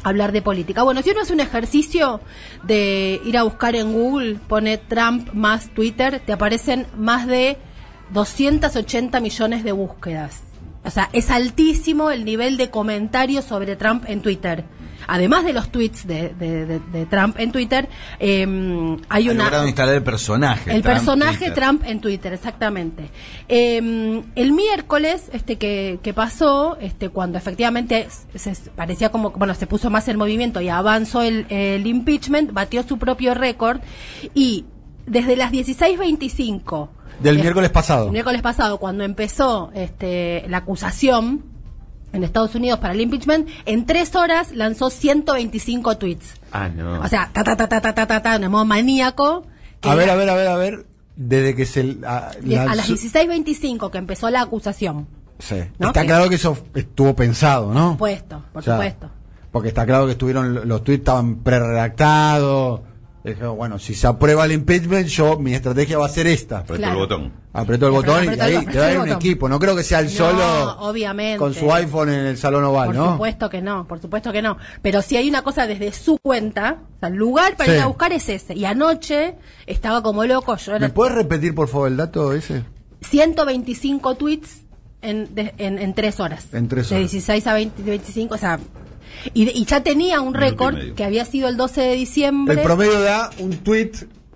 hablar 0.02 0.32
de 0.32 0.42
política. 0.42 0.82
Bueno, 0.82 1.04
si 1.04 1.12
uno 1.12 1.22
hace 1.22 1.34
un 1.34 1.40
ejercicio 1.40 2.20
de 2.64 3.22
ir 3.24 3.38
a 3.38 3.44
buscar 3.44 3.76
en 3.76 3.94
Google, 3.94 4.40
pone 4.48 4.80
Trump 4.80 5.32
más 5.34 5.70
Twitter, 5.70 6.20
te 6.26 6.34
aparecen 6.34 6.88
más 6.98 7.28
de 7.28 7.58
280 8.12 9.20
millones 9.20 9.64
de 9.64 9.72
búsquedas. 9.72 10.42
O 10.84 10.90
sea, 10.90 11.10
es 11.14 11.30
altísimo 11.30 12.10
el 12.10 12.26
nivel 12.26 12.58
de 12.58 12.72
comentarios 12.72 13.46
sobre 13.46 13.76
Trump 13.76 14.06
en 14.08 14.24
Twitter. 14.24 14.64
Además 15.12 15.44
de 15.44 15.54
los 15.54 15.70
tweets 15.72 16.06
de, 16.08 16.30
de- 16.30 16.66
de- 16.66 16.80
de 16.80 17.06
Trump 17.08 17.36
en 17.40 17.52
Twitter, 17.52 17.90
eh, 18.20 18.98
hay 19.10 19.28
Ha 19.28 19.32
una... 19.32 19.66
instalar 19.68 19.96
el 19.96 20.04
personaje. 20.04 20.72
El 20.72 20.82
Trump, 20.82 20.96
personaje 20.98 21.38
Twitter. 21.48 21.54
Trump 21.56 21.84
en 21.86 22.00
Twitter, 22.02 22.34
exactamente. 22.34 23.10
Eh, 23.48 24.22
el 24.36 24.52
miércoles, 24.54 25.30
este 25.34 25.58
que, 25.58 26.00
que 26.04 26.14
pasó, 26.14 26.78
este 26.80 27.10
cuando 27.10 27.38
efectivamente 27.38 28.08
se, 28.36 28.54
parecía 28.76 29.10
como, 29.10 29.32
bueno, 29.32 29.54
se 29.56 29.68
puso 29.68 29.90
más 29.90 30.08
el 30.08 30.18
movimiento 30.18 30.62
y 30.62 30.70
avanzó 30.70 31.22
el, 31.24 31.46
el 31.50 31.86
impeachment, 31.88 32.54
batió 32.54 32.84
su 32.84 32.98
propio 32.98 33.34
récord 33.34 33.80
y 34.34 34.66
desde 35.08 35.36
las 35.36 35.52
16.25 35.52 36.90
Del 37.22 37.40
miércoles 37.40 37.70
pasado. 37.72 38.06
el 38.08 38.12
miércoles 38.12 38.42
pasado, 38.42 38.78
cuando 38.78 39.04
empezó 39.04 39.72
este, 39.74 40.46
la 40.48 40.58
acusación 40.58 41.44
en 42.14 42.24
Estados 42.24 42.56
Unidos 42.56 42.80
para 42.80 42.94
el 42.94 43.02
impeachment, 43.02 43.48
en 43.66 43.86
tres 43.86 44.16
horas 44.16 44.52
lanzó 44.52 44.90
125 44.90 45.98
tweets. 45.98 46.34
Ah, 46.52 46.70
no. 46.70 47.02
O 47.02 47.08
sea, 47.08 47.30
ta 47.34 47.44
ta 47.44 47.56
ta 47.56 47.68
ta 47.68 47.82
ta 47.82 47.94
ta 47.94 48.08
ta, 48.08 48.22
ta, 48.22 48.40
de 48.40 48.50
modo 48.50 48.66
maníaco. 48.66 49.46
A 49.82 49.96
ver, 49.96 50.06
era- 50.06 50.14
a 50.14 50.16
ver, 50.18 50.30
a 50.30 50.36
ver, 50.36 50.48
a 50.48 50.56
ver. 50.56 50.86
Desde 51.16 51.54
que 51.56 51.66
se. 51.66 51.98
a- 52.08 52.32
Die- 52.42 52.58
a 52.58 52.66
las 52.66 52.78
lanzó- 52.90 52.94
16.25 52.94 53.92
que 53.92 53.98
empezó 53.98 54.30
la 54.30 54.42
acusación. 54.42 55.08
Sí. 55.40 55.56
¿no? 55.78 55.88
Está 55.88 56.06
claro 56.06 56.30
que 56.30 56.36
eso 56.36 56.58
estuvo 56.76 57.16
pensado, 57.16 57.74
¿no? 57.74 57.98
Por 57.98 58.10
supuesto, 58.10 58.44
por 58.54 58.62
O 58.62 58.64
sea, 58.64 58.76
supuesto. 58.76 59.10
Porque 59.52 59.68
está 59.70 59.86
claro 59.86 60.06
que 60.06 60.12
estuvieron 60.14 60.68
los 60.68 60.84
tweets 60.84 61.00
estaban 61.02 61.38
pre-redactados. 61.38 62.82
Dijo, 63.36 63.56
bueno, 63.56 63.80
si 63.80 63.96
se 63.96 64.08
aprueba 64.08 64.46
el 64.46 64.52
impeachment, 64.54 65.08
yo 65.08 65.38
mi 65.40 65.54
estrategia 65.54 65.98
va 65.98 66.06
a 66.06 66.10
ser 66.10 66.28
esta. 66.28 66.60
Apretó 66.60 66.78
Claro. 66.80 66.94
el 66.94 67.00
botón. 67.00 67.34
Apretó 67.54 67.88
el 67.88 67.94
Apretó- 67.94 68.12
botón 68.14 68.24
y 68.24 68.28
apretó- 68.28 68.44
ahí 68.44 68.56
apretó 68.56 68.72
te 68.72 68.78
va 68.80 68.86
a 68.86 68.92
ir 68.94 69.00
un 69.00 69.10
equipo. 69.12 69.50
No 69.50 69.60
creo 69.60 69.76
que 69.76 69.84
sea 69.84 70.00
el 70.00 70.06
No, 70.06 70.12
solo 70.12 70.78
obviamente. 70.80 71.38
con 71.40 71.54
su 71.54 71.72
iPhone 71.74 72.10
en 72.10 72.26
el 72.28 72.38
salón 72.38 72.64
oval, 72.64 72.88
Por 72.88 72.96
¿no? 72.96 73.12
supuesto 73.14 73.50
que 73.50 73.62
no, 73.62 73.88
por 73.88 74.00
supuesto 74.00 74.32
que 74.32 74.42
no. 74.42 74.58
Pero 74.82 75.02
si 75.02 75.18
hay 75.18 75.28
una 75.30 75.42
cosa 75.42 75.66
desde 75.68 75.92
su 75.94 76.18
cuenta, 76.22 76.78
o 76.98 77.00
sea, 77.00 77.10
el 77.10 77.16
lugar 77.16 77.56
para 77.58 77.72
Sí. 77.72 77.78
ir 77.78 77.82
a 77.84 77.88
buscar 77.88 78.14
es 78.14 78.30
ese. 78.30 78.54
Y 78.56 78.66
anoche 78.66 79.36
estaba 79.68 80.02
como 80.04 80.26
loco, 80.26 80.56
yo 80.58 80.72
era 80.76 80.80
¿Me 80.88 80.90
puedes 80.94 81.16
repetir, 81.16 81.56
por 81.56 81.68
favor, 81.68 81.88
el 81.90 81.98
dato 81.98 82.34
ese? 82.34 82.64
125 83.02 84.16
tweets 84.16 84.62
en, 85.02 85.34
de- 85.34 85.54
en, 85.58 85.80
en 85.80 85.94
tres 85.94 86.20
horas. 86.20 86.48
En 86.54 86.68
tres 86.68 86.90
De 86.90 86.96
horas. 86.96 87.12
16 87.12 87.48
a 87.48 87.54
20, 87.54 87.82
25, 87.84 88.36
o 88.36 88.38
sea... 88.38 88.60
Y, 89.34 89.50
y 89.50 89.66
ya 89.66 89.82
tenía 89.84 90.22
un 90.22 90.34
récord 90.34 90.94
que 90.96 91.04
había 91.04 91.26
sido 91.26 91.48
el 91.50 91.58
12 91.58 91.82
de 91.82 91.94
diciembre. 91.96 92.56
El 92.56 92.62
promedio 92.62 93.00
da 93.02 93.30
un 93.40 93.52
tweet 93.58 93.92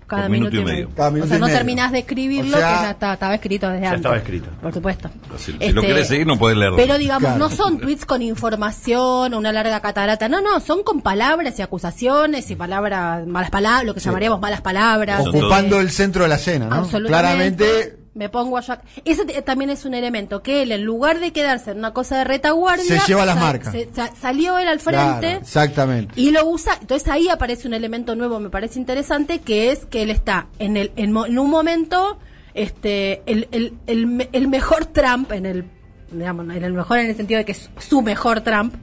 cada 0.06 0.28
minuto 0.28 0.54
y 0.56 0.64
medio. 0.64 0.90
Cada 0.94 1.08
o 1.08 1.12
minuto 1.12 1.28
sea, 1.28 1.38
y 1.38 1.40
no 1.40 1.46
terminás 1.48 1.90
de 1.90 2.00
escribirlo, 2.00 2.56
O 2.56 2.60
sea, 2.60 2.68
que 2.76 2.82
ya 2.84 2.90
está- 2.90 3.12
estaba 3.14 3.34
escrito 3.34 3.68
desde 3.68 3.80
ya 3.82 3.88
antes. 3.88 3.98
estaba 4.00 4.16
escrito. 4.18 4.50
Por 4.60 4.72
supuesto. 4.74 5.10
Si- 5.38 5.52
si 5.58 5.72
lo 5.72 5.80
querés 5.80 6.08
seguir, 6.08 6.26
no 6.26 6.38
podés 6.38 6.58
leerlo. 6.58 6.76
Pero 6.76 6.98
digamos, 6.98 7.30
Claro. 7.30 7.38
no 7.38 7.48
son 7.50 7.78
tweets 7.78 8.04
con 8.04 8.20
información, 8.20 9.34
una 9.34 9.50
larga 9.52 9.80
catarata. 9.80 10.28
No, 10.28 10.40
no, 10.42 10.60
son 10.60 10.82
con 10.82 11.00
palabras 11.00 11.58
y 11.58 11.62
acusaciones 11.62 12.50
y 12.50 12.54
palabras, 12.56 13.26
malas 13.26 13.50
palabras, 13.50 13.84
lo 13.86 13.94
que 13.94 14.00
llamaríamos 14.00 14.40
malas 14.40 14.60
palabras. 14.60 15.26
Ocupando 15.26 15.80
el 15.80 15.90
centro 15.90 16.24
de 16.24 16.28
la 16.28 16.34
escena, 16.36 16.66
¿no? 16.66 16.76
Absolutamente. 16.76 17.08
Claramente 17.08 17.98
Me 18.14 18.28
pongo 18.28 18.58
a. 18.58 18.62
Ese 19.04 19.24
también 19.42 19.70
es 19.70 19.84
un 19.84 19.92
elemento 19.94 20.40
que 20.40 20.62
él, 20.62 20.70
en 20.70 20.84
lugar 20.84 21.18
de 21.18 21.32
quedarse 21.32 21.72
en 21.72 21.78
una 21.78 21.92
cosa 21.92 22.18
de 22.18 22.24
retaguardia, 22.24 23.00
Se 23.00 23.06
lleva 23.08 23.26
las 23.26 23.36
marcas. 23.36 23.72
se- 23.72 23.88
salió 24.20 24.56
él 24.58 24.68
al 24.68 24.78
frente. 24.78 25.20
Claro, 25.20 25.38
exactamente. 25.40 26.12
Y 26.20 26.30
lo 26.30 26.46
usa, 26.46 26.78
entonces 26.80 27.08
ahí 27.08 27.28
aparece 27.28 27.66
un 27.66 27.74
elemento 27.74 28.14
nuevo, 28.14 28.38
me 28.38 28.50
parece 28.50 28.78
interesante, 28.78 29.40
que 29.40 29.72
es 29.72 29.84
que 29.86 30.02
él 30.02 30.10
está 30.10 30.46
en 30.60 30.76
el 30.76 30.92
en, 30.94 31.10
mo- 31.10 31.26
en 31.26 31.38
un 31.40 31.50
momento, 31.50 32.18
este, 32.54 33.22
el, 33.26 33.48
el, 33.50 33.74
el, 33.88 34.28
el 34.32 34.48
mejor 34.48 34.86
Trump, 34.86 35.32
en 35.32 35.44
el, 35.46 35.64
digamos, 36.12 36.44
en 36.54 36.62
el 36.62 36.72
mejor 36.72 36.98
en 36.98 37.06
el 37.06 37.16
sentido 37.16 37.38
de 37.38 37.44
que 37.44 37.50
es 37.52 37.68
su 37.78 38.00
mejor 38.00 38.42
Trump, 38.42 38.74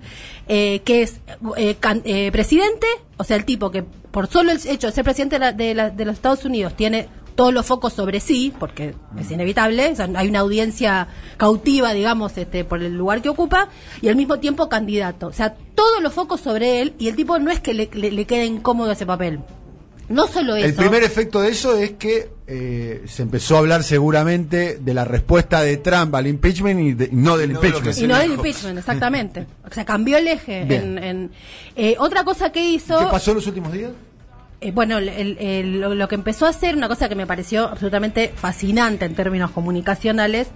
eh, 0.50 0.82
que 0.84 1.04
es 1.04 1.22
eh, 1.56 1.76
can- 1.80 2.02
eh, 2.04 2.30
presidente, 2.34 2.86
o 3.16 3.24
sea, 3.24 3.38
el 3.38 3.46
tipo 3.46 3.72
que 3.72 3.84
por 3.84 4.28
solo 4.28 4.52
el 4.52 4.60
hecho 4.68 4.88
de 4.88 4.94
ser 4.94 5.06
presidente 5.06 5.36
de, 5.36 5.40
la- 5.40 5.54
de, 5.54 5.74
la- 5.74 5.90
de 5.90 6.04
los 6.04 6.16
Estados 6.16 6.44
Unidos 6.44 6.76
tiene 6.76 7.08
todos 7.36 7.54
los 7.54 7.66
focos 7.66 7.94
sobre 7.94 8.20
sí, 8.20 8.54
porque 8.60 8.94
es 9.20 9.32
inevitable, 9.32 9.90
o 9.92 9.96
sea, 9.96 10.10
hay 10.16 10.28
una 10.30 10.40
audiencia 10.40 11.08
cautiva, 11.38 11.94
digamos, 11.94 12.38
este, 12.38 12.64
por 12.64 12.82
el 12.84 12.98
lugar 12.98 13.22
que 13.22 13.30
ocupa, 13.30 13.70
y 14.02 14.08
al 14.10 14.16
mismo 14.16 14.40
tiempo 14.40 14.70
candidato. 14.70 15.28
O 15.28 15.34
sea, 15.34 15.56
todos 15.76 16.02
los 16.02 16.14
focos 16.14 16.42
sobre 16.42 16.82
él, 16.82 16.94
y 17.00 17.08
el 17.08 17.16
tipo 17.16 17.40
no 17.40 17.52
es 17.52 17.60
que 17.60 17.74
le, 17.74 17.90
le- 17.94 18.12
le 18.12 18.26
quede 18.26 18.46
incómodo 18.46 18.92
ese 18.92 19.06
papel. 19.06 19.40
No 20.10 20.28
solo 20.28 20.58
eso. 20.58 20.66
El 20.66 20.74
primer 20.74 21.04
efecto 21.04 21.40
de 21.40 21.50
eso 21.52 21.78
es 21.78 21.92
que 21.92 22.30
eh, 22.46 23.04
se 23.08 23.22
empezó 23.22 23.56
a 23.56 23.60
hablar 23.60 23.82
seguramente 23.82 24.78
de 24.78 24.94
la 24.94 25.06
respuesta 25.06 25.62
de 25.62 25.78
Trump 25.78 26.14
al 26.16 26.28
impeachment 26.28 26.80
y, 26.82 26.94
de- 26.94 27.06
y 27.06 27.16
no 27.16 27.38
del 27.38 27.54
no 27.54 27.64
impeachment. 27.64 27.98
y 27.98 28.08
no 28.08 28.18
del 28.18 28.32
impeachment, 28.34 28.78
exactamente. 28.80 29.48
O 29.70 29.74
sea, 29.74 29.86
cambió 29.86 30.18
el 30.18 30.28
eje. 30.28 30.64
En, 30.64 30.98
en- 31.02 31.32
eh, 31.78 31.96
otra 31.98 32.26
cosa 32.26 32.52
que 32.52 32.62
hizo. 32.72 33.00
¿Qué 33.00 33.06
pasó 33.06 33.32
en 33.32 33.36
los 33.38 33.48
últimos 33.48 33.72
días? 33.72 33.92
Eh, 34.64 34.72
bueno, 34.72 35.00
el- 35.00 35.10
el- 35.10 35.38
el- 35.40 35.82
lo, 35.82 35.96
lo 35.96 36.08
que 36.08 36.14
empezó 36.14 36.46
a 36.46 36.50
hacer, 36.50 36.76
una 36.76 36.88
cosa 36.88 37.10
que 37.10 37.16
me 37.16 37.26
pareció 37.26 37.68
absolutamente 37.68 38.32
fascinante 38.36 39.06
en 39.06 39.16
términos 39.16 39.50
comunicacionales, 39.52 40.50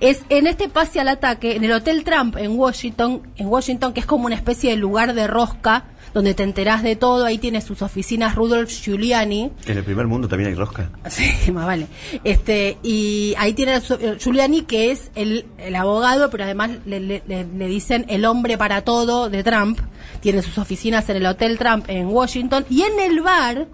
es 0.00 0.22
en 0.30 0.46
este 0.46 0.70
pase 0.70 0.98
al 0.98 1.08
ataque, 1.08 1.56
en 1.56 1.64
el 1.64 1.72
Hotel 1.72 2.02
Trump 2.02 2.36
en 2.38 2.58
Washington, 2.58 3.20
en 3.36 3.46
Washington, 3.48 3.92
que 3.92 4.00
es 4.00 4.06
como 4.06 4.24
una 4.24 4.34
especie 4.34 4.70
de 4.70 4.76
lugar 4.76 5.12
de 5.12 5.26
rosca, 5.26 5.84
donde 6.14 6.32
te 6.34 6.42
enterás 6.42 6.82
de 6.82 6.96
todo, 6.96 7.24
ahí 7.26 7.36
tiene 7.38 7.60
sus 7.60 7.82
oficinas 7.82 8.34
Rudolf 8.34 8.70
Giuliani, 8.70 9.52
En 9.66 9.76
el 9.76 9.84
primer 9.84 10.06
mundo 10.08 10.26
también 10.26 10.48
hay 10.50 10.56
rosca. 10.56 10.90
Sí, 11.10 11.30
más 11.52 11.66
vale. 11.66 11.86
Este, 12.24 12.78
y 12.82 13.34
ahí 13.38 13.52
tiene 13.52 13.78
Giuliani, 14.18 14.62
que 14.62 14.90
es 14.90 15.10
el, 15.14 15.44
el 15.58 15.76
abogado, 15.76 16.30
pero 16.30 16.44
además 16.44 16.70
le, 16.86 16.98
le- 16.98 17.22
le- 17.28 17.44
le 17.44 17.66
dicen 17.66 18.06
el 18.08 18.24
hombre 18.24 18.56
para 18.58 18.80
todo 18.82 19.28
de 19.30 19.44
Trump. 19.44 19.78
Tiene 20.20 20.42
sus 20.42 20.58
oficinas 20.58 21.08
en 21.08 21.16
el 21.16 21.26
Hotel 21.26 21.58
Trump 21.58 21.84
en 21.88 22.08
Washington, 22.08 22.66
y 22.68 22.82
en 22.82 22.98
el 23.00 23.20
bar 23.20 23.68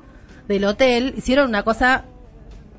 del 0.49 0.65
hotel 0.65 1.15
hicieron 1.17 1.49
una 1.49 1.63
cosa 1.63 2.05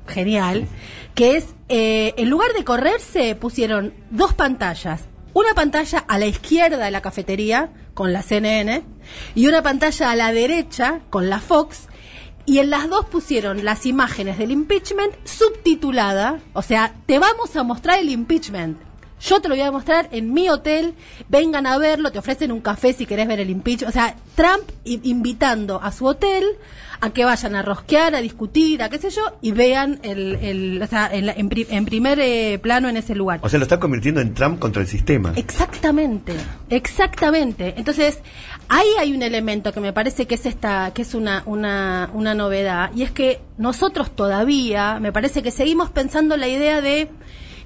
genial, 0.06 0.66
que 1.14 1.36
es, 1.36 1.54
eh, 1.68 2.14
en 2.16 2.30
lugar 2.30 2.52
de 2.56 2.64
correrse, 2.64 3.34
pusieron 3.34 3.92
dos 4.10 4.32
pantallas. 4.32 5.04
Una 5.34 5.54
pantalla 5.54 5.98
a 6.08 6.18
la 6.18 6.26
izquierda 6.26 6.84
de 6.84 6.90
la 6.90 7.02
cafetería, 7.02 7.70
con 7.94 8.12
la 8.12 8.22
CNN, 8.22 8.84
y 9.34 9.46
una 9.46 9.62
pantalla 9.62 10.10
a 10.10 10.16
la 10.16 10.32
derecha, 10.32 11.00
con 11.10 11.28
la 11.28 11.40
Fox, 11.40 11.88
y 12.46 12.60
en 12.60 12.70
las 12.70 12.88
dos 12.88 13.04
pusieron 13.06 13.64
las 13.64 13.84
imágenes 13.84 14.38
del 14.38 14.50
impeachment 14.50 15.14
subtitulada, 15.24 16.40
o 16.54 16.62
sea, 16.62 16.94
te 17.04 17.18
vamos 17.18 17.54
a 17.56 17.62
mostrar 17.62 17.98
el 17.98 18.08
impeachment. 18.08 18.87
Yo 19.20 19.40
te 19.40 19.48
lo 19.48 19.54
voy 19.56 19.62
a 19.64 19.70
mostrar 19.72 20.08
en 20.12 20.32
mi 20.32 20.48
hotel, 20.48 20.94
vengan 21.28 21.66
a 21.66 21.76
verlo, 21.78 22.12
te 22.12 22.18
ofrecen 22.18 22.52
un 22.52 22.60
café 22.60 22.92
si 22.92 23.04
querés 23.06 23.26
ver 23.28 23.40
el 23.40 23.50
impeachment. 23.50 23.88
O 23.90 23.92
sea, 23.92 24.14
Trump 24.36 24.62
invitando 24.84 25.80
a 25.82 25.90
su 25.92 26.06
hotel 26.06 26.44
a 27.00 27.10
que 27.10 27.24
vayan 27.24 27.54
a 27.54 27.62
rosquear, 27.62 28.14
a 28.16 28.20
discutir, 28.20 28.82
a 28.82 28.88
qué 28.88 28.98
sé 28.98 29.10
yo, 29.10 29.22
y 29.40 29.52
vean 29.52 30.00
el, 30.02 30.34
el- 30.42 30.82
o 30.82 30.86
sea, 30.88 31.08
en, 31.12 31.26
la- 31.26 31.32
en 31.32 31.48
pri- 31.48 31.66
en 31.70 31.84
primer 31.84 32.18
eh, 32.20 32.58
plano 32.60 32.88
en 32.88 32.96
ese 32.96 33.14
lugar. 33.14 33.38
O 33.42 33.48
sea, 33.48 33.58
lo 33.60 33.62
está 33.64 33.78
convirtiendo 33.78 34.20
en 34.20 34.34
Trump 34.34 34.58
contra 34.58 34.82
el 34.82 34.88
sistema. 34.88 35.32
Exactamente, 35.36 36.32
exactamente. 36.70 37.74
Entonces, 37.76 38.18
ahí 38.68 38.86
hay 38.98 39.12
un 39.12 39.22
elemento 39.22 39.72
que 39.72 39.80
me 39.80 39.92
parece 39.92 40.26
que 40.26 40.34
es 40.34 40.46
esta, 40.46 40.92
que 40.92 41.02
es 41.02 41.14
una, 41.14 41.42
una, 41.46 42.10
una 42.14 42.34
novedad, 42.34 42.90
y 42.94 43.02
es 43.02 43.12
que 43.12 43.40
nosotros 43.58 44.10
todavía, 44.14 44.98
me 45.00 45.12
parece 45.12 45.42
que 45.42 45.50
seguimos 45.52 45.90
pensando 45.90 46.36
la 46.36 46.48
idea 46.48 46.80
de 46.80 47.08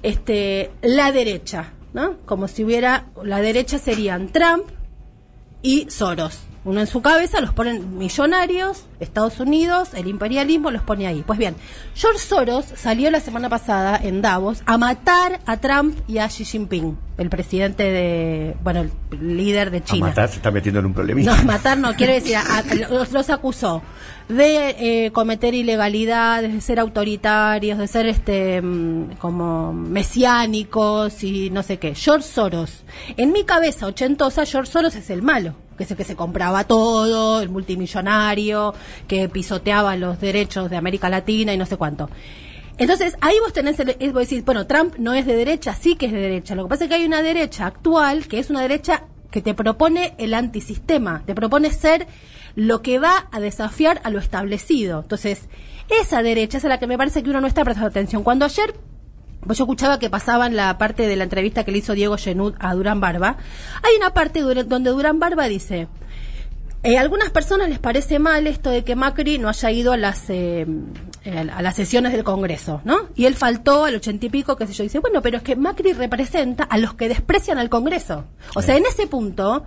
este 0.03 0.71
la 0.81 1.11
derecha, 1.11 1.71
¿no? 1.93 2.17
Como 2.25 2.47
si 2.47 2.63
hubiera, 2.63 3.05
la 3.23 3.39
derecha 3.41 3.77
serían 3.79 4.29
Trump 4.29 4.63
y 5.61 5.87
Soros. 5.89 6.39
Uno 6.65 6.79
en 6.79 6.87
su 6.87 7.01
cabeza 7.01 7.41
los 7.41 7.53
ponen 7.53 7.97
millonarios, 7.97 8.85
Estados 9.01 9.41
Unidos, 9.41 9.89
el 9.95 10.07
imperialismo 10.07 10.71
los 10.71 10.81
pone 10.81 11.07
ahí. 11.07 11.21
Pues 11.27 11.37
bien, 11.37 11.55
George 11.93 12.19
Soros 12.19 12.63
salió 12.77 13.11
la 13.11 13.19
semana 13.19 13.49
pasada 13.49 13.99
en 14.01 14.21
Davos 14.21 14.63
a 14.65 14.77
matar 14.77 15.41
a 15.45 15.57
Trump 15.57 15.97
y 16.07 16.19
a 16.19 16.27
Xi 16.29 16.45
Jinping, 16.45 16.97
el 17.17 17.29
presidente 17.29 17.83
de, 17.83 18.55
bueno, 18.63 18.79
el 19.11 19.35
líder 19.35 19.71
de 19.71 19.79
A 19.79 19.83
China. 19.83 20.07
matar 20.07 20.29
se 20.29 20.37
está 20.37 20.51
metiendo 20.51 20.79
en 20.79 20.85
un 20.85 20.93
problemita. 20.93 21.35
No, 21.35 21.43
matar 21.43 21.77
no, 21.77 21.93
quiere 21.95 22.13
decir, 22.13 22.37
a- 22.37 22.59
a- 22.59 22.63
los, 22.89 23.11
los 23.11 23.29
acusó 23.29 23.81
de 24.29 25.05
eh, 25.05 25.11
cometer 25.11 25.53
ilegalidades, 25.53 26.53
de 26.53 26.61
ser 26.61 26.79
autoritarios, 26.79 27.77
de 27.77 27.87
ser 27.87 28.05
este 28.07 28.61
mm, 28.61 29.15
como 29.19 29.73
mesiánicos 29.73 31.23
y 31.23 31.49
no 31.49 31.63
sé 31.63 31.77
qué. 31.79 31.95
George 31.95 32.27
Soros. 32.27 32.83
En 33.17 33.31
mi 33.31 33.43
cabeza 33.43 33.87
ochentosa, 33.87 34.45
George 34.45 34.71
Soros 34.71 34.95
es 34.95 35.09
el 35.09 35.21
malo, 35.21 35.55
que 35.77 35.83
es 35.83 35.91
el 35.91 35.97
que 35.97 36.03
se 36.03 36.15
compraba 36.15 36.63
todo, 36.65 37.41
el 37.41 37.49
multimillonario, 37.49 38.73
que 39.07 39.29
pisoteaba 39.29 39.95
los 39.95 40.19
derechos 40.19 40.69
de 40.69 40.77
América 40.77 41.09
Latina 41.09 41.53
y 41.53 41.57
no 41.57 41.65
sé 41.65 41.77
cuánto. 41.77 42.09
Entonces, 42.77 43.15
ahí 43.21 43.35
vos 43.39 43.53
tenés, 43.53 43.79
el, 43.79 44.13
vos 44.13 44.27
decís, 44.27 44.43
bueno, 44.43 44.65
Trump 44.65 44.95
no 44.97 45.13
es 45.13 45.25
de 45.25 45.35
derecha, 45.35 45.75
sí 45.75 45.95
que 45.95 46.07
es 46.07 46.11
de 46.11 46.19
derecha. 46.19 46.55
Lo 46.55 46.63
que 46.63 46.69
pasa 46.69 46.85
es 46.85 46.89
que 46.89 46.95
hay 46.95 47.05
una 47.05 47.21
derecha 47.21 47.67
actual 47.67 48.27
que 48.27 48.39
es 48.39 48.49
una 48.49 48.61
derecha 48.61 49.03
que 49.29 49.41
te 49.41 49.53
propone 49.53 50.15
el 50.17 50.33
antisistema, 50.33 51.23
te 51.25 51.35
propone 51.35 51.71
ser 51.71 52.07
lo 52.55 52.81
que 52.81 52.99
va 52.99 53.27
a 53.31 53.39
desafiar 53.39 54.01
a 54.03 54.09
lo 54.09 54.19
establecido. 54.19 55.01
Entonces, 55.01 55.49
esa 56.01 56.21
derecha 56.23 56.57
es 56.57 56.65
a 56.65 56.69
la 56.69 56.79
que 56.79 56.87
me 56.87 56.97
parece 56.97 57.23
que 57.23 57.29
uno 57.29 57.41
no 57.41 57.47
está 57.47 57.63
prestando 57.63 57.89
atención. 57.89 58.23
Cuando 58.23 58.45
ayer 58.45 58.73
pues 59.45 59.57
yo 59.57 59.65
escuchaba 59.65 59.99
que 59.99 60.09
pasaban 60.09 60.55
la 60.55 60.77
parte 60.77 61.05
de 61.05 61.17
la 61.17 61.25
entrevista 61.25 61.65
que 61.65 61.71
le 61.71 61.79
hizo 61.79 61.93
Diego 61.93 62.17
Genud 62.17 62.53
a 62.59 62.73
Durán 62.75 63.01
Barba. 63.01 63.35
Hay 63.83 63.97
una 63.97 64.13
parte 64.13 64.39
donde 64.39 64.89
Durán 64.89 65.19
Barba 65.19 65.49
dice, 65.49 65.89
eh, 66.83 66.97
a 66.97 67.01
algunas 67.01 67.29
personas 67.29 67.67
les 67.67 67.79
parece 67.79 68.19
mal 68.19 68.47
esto 68.47 68.69
de 68.69 68.85
que 68.85 68.95
Macri 68.95 69.39
no 69.39 69.49
haya 69.49 69.71
ido 69.71 69.91
a 69.91 69.97
las 69.97 70.29
eh, 70.29 70.65
eh, 71.25 71.49
a 71.53 71.61
las 71.61 71.75
sesiones 71.75 72.13
del 72.13 72.23
Congreso, 72.23 72.81
¿no? 72.85 73.09
Y 73.15 73.25
él 73.25 73.35
faltó 73.35 73.85
al 73.85 73.95
ochenta 73.95 74.25
y 74.25 74.29
pico, 74.29 74.55
qué 74.55 74.67
sé 74.67 74.73
yo. 74.73 74.83
Dice, 74.83 74.99
bueno, 74.99 75.21
pero 75.21 75.37
es 75.37 75.43
que 75.43 75.55
Macri 75.55 75.93
representa 75.93 76.63
a 76.63 76.77
los 76.77 76.93
que 76.93 77.09
desprecian 77.09 77.57
al 77.57 77.69
Congreso. 77.69 78.25
O 78.55 78.61
sea, 78.61 78.77
en 78.77 78.85
ese 78.85 79.07
punto, 79.07 79.65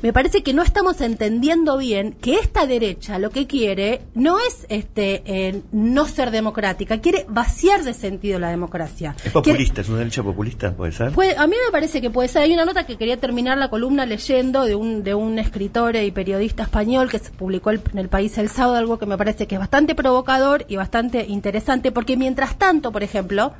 me 0.00 0.12
parece 0.12 0.42
que 0.42 0.52
no 0.54 0.62
estamos 0.62 1.00
entendiendo 1.00 1.76
bien 1.76 2.12
que 2.12 2.34
esta 2.34 2.66
derecha 2.66 3.18
lo 3.18 3.30
que 3.30 3.46
quiere 3.46 4.02
no 4.14 4.38
es 4.38 4.64
este 4.68 5.22
eh, 5.26 5.62
no 5.72 6.06
ser 6.06 6.30
democrática, 6.30 7.00
quiere 7.00 7.26
vaciar 7.28 7.82
de 7.82 7.94
sentido 7.94 8.38
la 8.38 8.50
democracia. 8.50 9.14
Es 9.16 9.22
Quiere- 9.22 9.32
populista, 9.32 9.80
es 9.80 9.88
una 9.88 9.98
derecha 9.98 10.22
populista, 10.22 10.72
puede 10.74 10.92
ser. 10.92 11.12
Puede- 11.12 11.36
a 11.36 11.46
mí 11.46 11.56
me 11.66 11.72
parece 11.72 12.00
que 12.00 12.10
puede 12.10 12.28
ser. 12.28 12.42
Hay 12.42 12.52
una 12.52 12.64
nota 12.64 12.86
que 12.86 12.96
quería 12.96 13.16
terminar 13.18 13.58
la 13.58 13.70
columna 13.70 14.06
leyendo 14.06 14.64
de 14.64 14.74
un, 14.76 15.02
de 15.02 15.14
un 15.14 15.38
escritor 15.38 15.96
y 15.96 16.10
periodista 16.12 16.62
español 16.62 17.10
que 17.10 17.18
se 17.18 17.30
publicó 17.30 17.70
el- 17.70 17.80
en 17.92 17.98
el 17.98 18.08
país 18.08 18.38
el 18.38 18.48
sábado, 18.48 18.76
algo 18.76 18.98
que 18.98 19.06
me 19.06 19.18
parece 19.18 19.46
que 19.46 19.56
es 19.56 19.58
bastante 19.58 19.94
provocador 19.94 20.64
y 20.68 20.76
bastante 20.76 21.24
interesante, 21.28 21.90
porque 21.92 22.16
mientras 22.16 22.56
tanto, 22.56 22.92
por 22.92 23.02
ejemplo, 23.02 23.52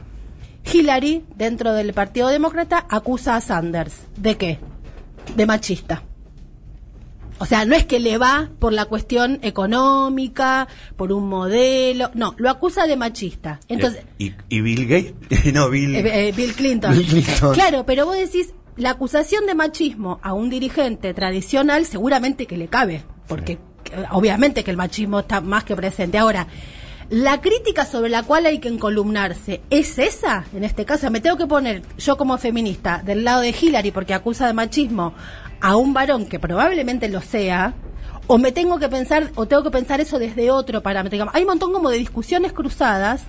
Hillary, 0.73 1.25
dentro 1.37 1.73
del 1.73 1.92
Partido 1.95 2.28
Demócrata, 2.28 2.87
acusa 2.90 3.37
a 3.37 3.40
Sanders. 3.40 3.95
¿De 4.16 4.37
qué? 4.37 4.59
De 5.35 5.47
machista. 5.47 6.02
O 7.40 7.47
sea, 7.47 7.64
no 7.64 7.75
es 7.75 7.85
que 7.85 8.00
le 8.00 8.18
va 8.18 8.50
por 8.59 8.73
la 8.73 8.87
cuestión 8.87 9.38
económica, 9.42 10.68
por 10.97 11.12
un 11.12 11.28
modelo, 11.28 12.11
no, 12.14 12.35
lo 12.38 12.50
acusa 12.50 12.87
de 12.87 12.97
machista. 12.97 13.61
Entonces, 13.68 14.04
¿Y, 14.18 14.33
y 14.49 14.61
Bill 14.61 14.87
Gates? 14.87 15.14
no, 15.54 15.71
Bill... 15.71 15.95
eh, 15.95 16.28
eh, 16.28 16.33
Bill 16.33 16.54
Clinton. 16.54 16.92
Bill 16.92 17.07
Clinton. 17.07 17.54
Claro, 17.54 17.87
pero 17.87 18.07
vos 18.07 18.16
decís, 18.16 18.52
la 18.76 18.90
acusación 18.90 19.47
de 19.47 19.54
machismo 19.54 20.21
a 20.23 20.33
un 20.33 20.50
dirigente 20.50 21.14
tradicional 21.14 21.87
seguramente 21.87 22.47
que 22.47 22.57
le 22.57 22.68
cabe, 22.68 23.04
porque 23.26 23.52
eh, 23.52 23.59
obviamente 24.11 24.64
que 24.64 24.71
el 24.71 24.76
machismo 24.76 25.21
está 25.21 25.40
más 25.40 25.64
que 25.64 25.76
presente. 25.76 26.18
Ahora, 26.18 26.49
la 27.11 27.40
crítica 27.40 27.87
sobre 27.87 28.11
la 28.11 28.23
cual 28.23 28.45
hay 28.47 28.59
que 28.59 28.68
encolumnarse, 28.68 29.62
¿es 29.71 29.99
esa? 29.99 30.45
En 30.54 30.62
este 30.62 30.85
caso, 30.85 31.11
me 31.11 31.21
tengo 31.21 31.38
que 31.38 31.47
poner 31.47 31.83
yo 31.97 32.18
como 32.18 32.37
feminista 32.37 33.02
del 33.04 33.25
lado 33.25 33.40
de 33.40 33.54
Hillary 33.59 33.92
porque 33.92 34.12
acusa 34.12 34.47
de 34.47 34.52
machismo 34.52 35.14
a 35.61 35.77
un 35.77 35.95
varón 35.95 36.27
que 36.27 36.38
probablemente 36.38 37.09
lo 37.09 37.21
sea, 37.21 37.75
o 38.30 38.38
me 38.38 38.52
tengo 38.52 38.78
que 38.78 38.88
pensar, 38.88 39.30
o 39.35 39.47
tengo 39.47 39.62
que 39.64 39.70
pensar 39.70 40.00
eso 40.00 40.18
desde 40.18 40.50
otro 40.50 40.82
parámetro. 40.82 41.26
Hay 41.32 41.42
un 41.42 41.49
montón 41.49 41.73
como 41.73 41.90
de 41.90 41.99
discusiones 41.99 42.52
cruzadas, 42.52 43.23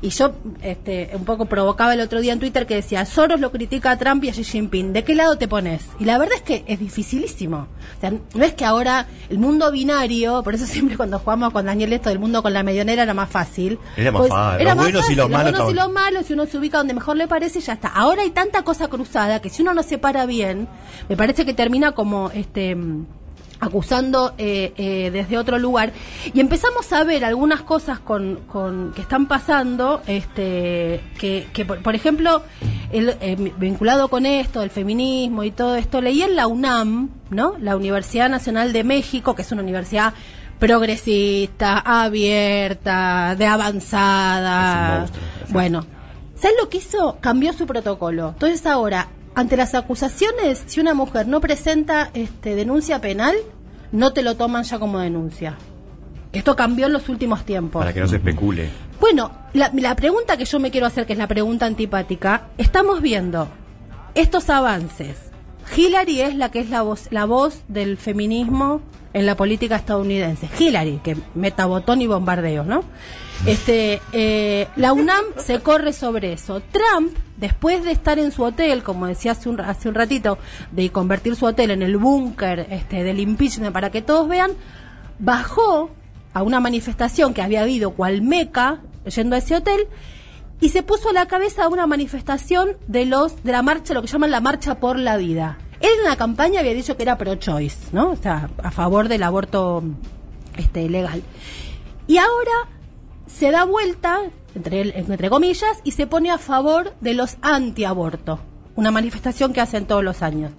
y 0.00 0.08
yo 0.10 0.32
este, 0.62 1.10
un 1.14 1.24
poco 1.24 1.44
provocaba 1.46 1.92
el 1.92 2.00
otro 2.00 2.20
día 2.20 2.32
en 2.32 2.38
Twitter 2.38 2.64
que 2.66 2.76
decía, 2.76 3.04
Soros 3.04 3.40
lo 3.40 3.50
critica 3.50 3.90
a 3.90 3.98
Trump 3.98 4.24
y 4.24 4.28
a 4.30 4.32
Xi 4.32 4.44
Jinping, 4.44 4.92
¿de 4.92 5.04
qué 5.04 5.14
lado 5.14 5.36
te 5.36 5.48
pones? 5.48 5.82
Y 5.98 6.04
la 6.06 6.16
verdad 6.18 6.36
es 6.36 6.42
que 6.42 6.64
es 6.66 6.78
dificilísimo. 6.78 7.66
O 7.96 8.00
sea, 8.00 8.10
no 8.12 8.44
es 8.44 8.54
que 8.54 8.64
ahora 8.64 9.06
el 9.28 9.38
mundo 9.38 9.70
binario, 9.72 10.42
por 10.42 10.54
eso 10.54 10.66
siempre 10.74 10.96
cuando 10.96 11.18
jugamos 11.18 11.52
con 11.52 11.66
Daniel 11.66 11.92
esto 11.92 12.08
del 12.08 12.18
mundo 12.20 12.42
con 12.42 12.52
la 12.52 12.62
medianera 12.62 13.02
era 13.02 13.12
más 13.14 13.28
fácil. 13.30 13.78
Era 13.96 14.12
más 14.12 14.28
fácil, 14.28 14.60
Era 14.60 14.70
los 14.70 14.76
más 14.76 14.84
buenos 14.84 15.00
y 15.00 15.02
fácil, 15.02 15.16
los 15.18 15.30
malos 15.30 15.42
buenos 15.52 15.68
y 15.68 15.72
estaban- 15.72 15.86
los 15.88 15.92
malos, 15.94 16.26
si 16.26 16.32
uno 16.32 16.46
se 16.46 16.58
ubica 16.58 16.78
donde 16.78 16.94
mejor 16.94 17.16
le 17.16 17.26
parece, 17.26 17.60
ya 17.60 17.72
está. 17.72 17.88
Ahora 17.88 18.22
hay 18.22 18.30
tanta 18.30 18.62
cosa 18.62 18.86
cruzada 18.88 19.40
que 19.40 19.50
si 19.50 19.62
uno 19.62 19.74
no 19.74 19.82
se 19.82 19.98
para 19.98 20.26
bien, 20.26 20.68
me 21.08 21.16
parece 21.16 21.44
que 21.44 21.54
termina 21.54 21.92
como 21.92 22.30
este 22.30 22.76
acusando 23.60 24.34
eh, 24.36 24.72
eh, 24.76 25.10
desde 25.12 25.38
otro 25.38 25.58
lugar 25.58 25.92
y 26.32 26.40
empezamos 26.40 26.92
a 26.92 27.04
ver 27.04 27.24
algunas 27.24 27.62
cosas 27.62 27.98
con, 27.98 28.40
con- 28.46 28.92
que 28.94 29.00
están 29.02 29.26
pasando 29.26 30.02
este 30.06 31.00
que, 31.18 31.46
que 31.52 31.64
por, 31.64 31.80
por 31.82 31.94
ejemplo 31.94 32.42
el, 32.92 33.10
eh, 33.20 33.52
vinculado 33.56 34.08
con 34.08 34.26
esto 34.26 34.60
del 34.60 34.70
feminismo 34.70 35.44
y 35.44 35.50
todo 35.50 35.76
esto 35.76 36.00
leí 36.00 36.22
en 36.22 36.36
la 36.36 36.46
UNAM 36.46 37.10
no 37.30 37.54
la 37.60 37.76
Universidad 37.76 38.28
Nacional 38.28 38.72
de 38.72 38.84
México 38.84 39.34
que 39.34 39.42
es 39.42 39.52
una 39.52 39.62
universidad 39.62 40.14
progresista 40.58 41.78
abierta 41.78 43.34
de 43.36 43.46
avanzada 43.46 44.98
monstruo, 45.00 45.24
bueno 45.50 45.86
¿Sabes 46.36 46.56
lo 46.60 46.68
que 46.68 46.78
hizo? 46.78 47.16
Cambió 47.20 47.52
su 47.54 47.64
protocolo. 47.64 48.30
Entonces 48.30 48.66
ahora, 48.66 49.06
ante 49.34 49.56
las 49.56 49.74
acusaciones, 49.74 50.62
si 50.66 50.80
una 50.80 50.94
mujer 50.94 51.26
no 51.26 51.40
presenta 51.40 52.10
este, 52.14 52.54
denuncia 52.54 53.00
penal, 53.00 53.34
no 53.92 54.12
te 54.12 54.22
lo 54.22 54.36
toman 54.36 54.64
ya 54.64 54.78
como 54.78 54.98
denuncia. 54.98 55.56
Esto 56.32 56.56
cambió 56.56 56.86
en 56.86 56.92
los 56.92 57.08
últimos 57.08 57.44
tiempos. 57.44 57.80
Para 57.80 57.92
que 57.92 58.00
no 58.00 58.08
se 58.08 58.16
especule. 58.16 58.68
Bueno, 59.00 59.30
la, 59.52 59.70
la 59.72 59.94
pregunta 59.94 60.36
que 60.36 60.44
yo 60.44 60.58
me 60.58 60.70
quiero 60.70 60.86
hacer, 60.86 61.06
que 61.06 61.12
es 61.12 61.18
la 61.18 61.28
pregunta 61.28 61.66
antipática, 61.66 62.48
estamos 62.58 63.00
viendo 63.00 63.48
estos 64.14 64.50
avances. 64.50 65.16
Hillary 65.76 66.20
es 66.20 66.34
la 66.34 66.50
que 66.50 66.60
es 66.60 66.70
la 66.70 66.82
voz, 66.82 67.08
la 67.10 67.24
voz 67.24 67.62
del 67.68 67.96
feminismo 67.96 68.80
en 69.12 69.26
la 69.26 69.36
política 69.36 69.76
estadounidense. 69.76 70.48
Hillary, 70.58 71.00
que 71.02 71.16
meta 71.34 71.66
botón 71.66 72.02
y 72.02 72.06
bombardeo, 72.06 72.64
¿no? 72.64 72.84
Este, 73.46 74.00
eh, 74.12 74.68
la 74.76 74.92
UNAM 74.92 75.24
se 75.36 75.60
corre 75.60 75.92
sobre 75.92 76.32
eso. 76.32 76.60
Trump, 76.60 77.14
después 77.36 77.84
de 77.84 77.92
estar 77.92 78.18
en 78.18 78.32
su 78.32 78.42
hotel, 78.42 78.82
como 78.82 79.06
decía 79.06 79.32
hace 79.32 79.48
un, 79.48 79.60
hace 79.60 79.88
un 79.88 79.94
ratito, 79.94 80.38
de 80.72 80.90
convertir 80.90 81.36
su 81.36 81.44
hotel 81.44 81.70
en 81.70 81.82
el 81.82 81.98
búnker 81.98 82.66
este, 82.70 83.02
del 83.02 83.20
impeachment 83.20 83.72
para 83.72 83.90
que 83.90 84.00
todos 84.00 84.28
vean, 84.28 84.52
bajó 85.18 85.90
a 86.32 86.42
una 86.42 86.58
manifestación 86.60 87.34
que 87.34 87.42
había 87.42 87.62
habido 87.62 87.90
cual 87.92 88.22
meca 88.22 88.80
yendo 89.04 89.36
a 89.36 89.38
ese 89.38 89.56
hotel 89.56 89.88
y 90.60 90.70
se 90.70 90.82
puso 90.82 91.10
a 91.10 91.12
la 91.12 91.26
cabeza 91.26 91.68
una 91.68 91.86
manifestación 91.86 92.76
de 92.86 93.04
los 93.04 93.42
de 93.44 93.52
la 93.52 93.62
marcha, 93.62 93.92
lo 93.92 94.00
que 94.00 94.08
llaman 94.08 94.30
la 94.30 94.40
marcha 94.40 94.80
por 94.80 94.98
la 94.98 95.16
vida. 95.16 95.58
Él 95.80 95.90
en 95.98 96.04
la 96.04 96.16
campaña 96.16 96.60
había 96.60 96.72
dicho 96.72 96.96
que 96.96 97.02
era 97.02 97.18
pro-choice, 97.18 97.88
¿no? 97.92 98.10
O 98.10 98.16
sea, 98.16 98.48
a 98.62 98.70
favor 98.70 99.08
del 99.08 99.22
aborto 99.22 99.82
este, 100.56 100.88
legal. 100.88 101.22
Y 102.06 102.16
ahora 102.16 102.68
se 103.26 103.50
da 103.50 103.64
vuelta, 103.64 104.22
entre, 104.54 104.98
entre 104.98 105.30
comillas, 105.30 105.80
y 105.84 105.92
se 105.92 106.06
pone 106.06 106.30
a 106.30 106.38
favor 106.38 106.94
de 107.00 107.14
los 107.14 107.36
antiaborto. 107.42 108.40
Una 108.76 108.90
manifestación 108.90 109.52
que 109.52 109.60
hacen 109.60 109.86
todos 109.86 110.02
los 110.02 110.22
años. 110.22 110.52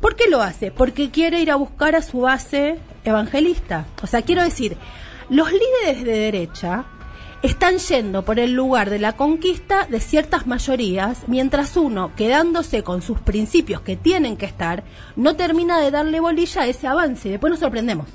¿Por 0.00 0.14
qué 0.14 0.28
lo 0.28 0.40
hace? 0.40 0.70
Porque 0.70 1.10
quiere 1.10 1.40
ir 1.40 1.50
a 1.50 1.56
buscar 1.56 1.96
a 1.96 2.02
su 2.02 2.20
base 2.20 2.78
evangelista. 3.04 3.86
O 4.02 4.06
sea, 4.06 4.22
quiero 4.22 4.42
decir, 4.42 4.76
los 5.28 5.50
líderes 5.50 6.04
de 6.04 6.18
derecha 6.18 6.86
están 7.42 7.78
yendo 7.78 8.24
por 8.24 8.38
el 8.38 8.52
lugar 8.52 8.90
de 8.90 8.98
la 8.98 9.14
conquista 9.14 9.86
de 9.86 10.00
ciertas 10.00 10.46
mayorías, 10.46 11.22
mientras 11.26 11.76
uno, 11.76 12.12
quedándose 12.16 12.82
con 12.82 13.02
sus 13.02 13.20
principios 13.20 13.80
que 13.80 13.96
tienen 13.96 14.36
que 14.36 14.46
estar, 14.46 14.84
no 15.16 15.36
termina 15.36 15.80
de 15.80 15.90
darle 15.90 16.20
bolilla 16.20 16.62
a 16.62 16.66
ese 16.66 16.86
avance. 16.86 17.28
Después 17.28 17.50
nos 17.50 17.60
sorprendemos. 17.60 18.08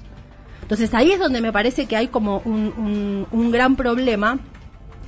Entonces 0.63 0.93
ahí 0.93 1.12
es 1.12 1.20
donde 1.20 1.41
me 1.41 1.51
parece 1.53 1.86
que 1.86 1.96
hay 1.96 2.08
como 2.08 2.41
un, 2.46 3.27
un- 3.32 3.51
gran 3.51 3.75
problema 3.75 4.39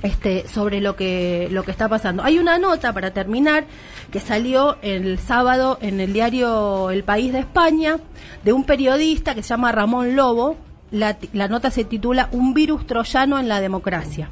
este, 0.02 0.46
sobre 0.46 0.80
lo 0.80 0.94
que, 0.94 1.48
lo 1.50 1.64
que 1.64 1.70
está 1.72 1.88
pasando. 1.88 2.22
Hay 2.22 2.38
una 2.38 2.58
nota, 2.58 2.92
para 2.92 3.10
terminar, 3.12 3.64
que 4.12 4.20
salió 4.20 4.76
el 4.82 5.18
sábado 5.18 5.78
en 5.80 5.98
el 6.00 6.12
diario 6.12 6.90
El 6.90 7.02
País 7.02 7.32
de 7.32 7.40
España, 7.40 7.98
de 8.44 8.52
un 8.52 8.64
periodista 8.64 9.34
que 9.34 9.42
se 9.42 9.48
llama 9.48 9.72
Ramón 9.72 10.14
Lobo. 10.14 10.56
La, 10.92 11.16
la 11.32 11.48
nota 11.48 11.70
se 11.72 11.82
titula 11.84 12.28
Un 12.30 12.54
virus 12.54 12.86
troyano 12.86 13.38
en 13.40 13.48
la 13.48 13.60
democracia. 13.60 14.28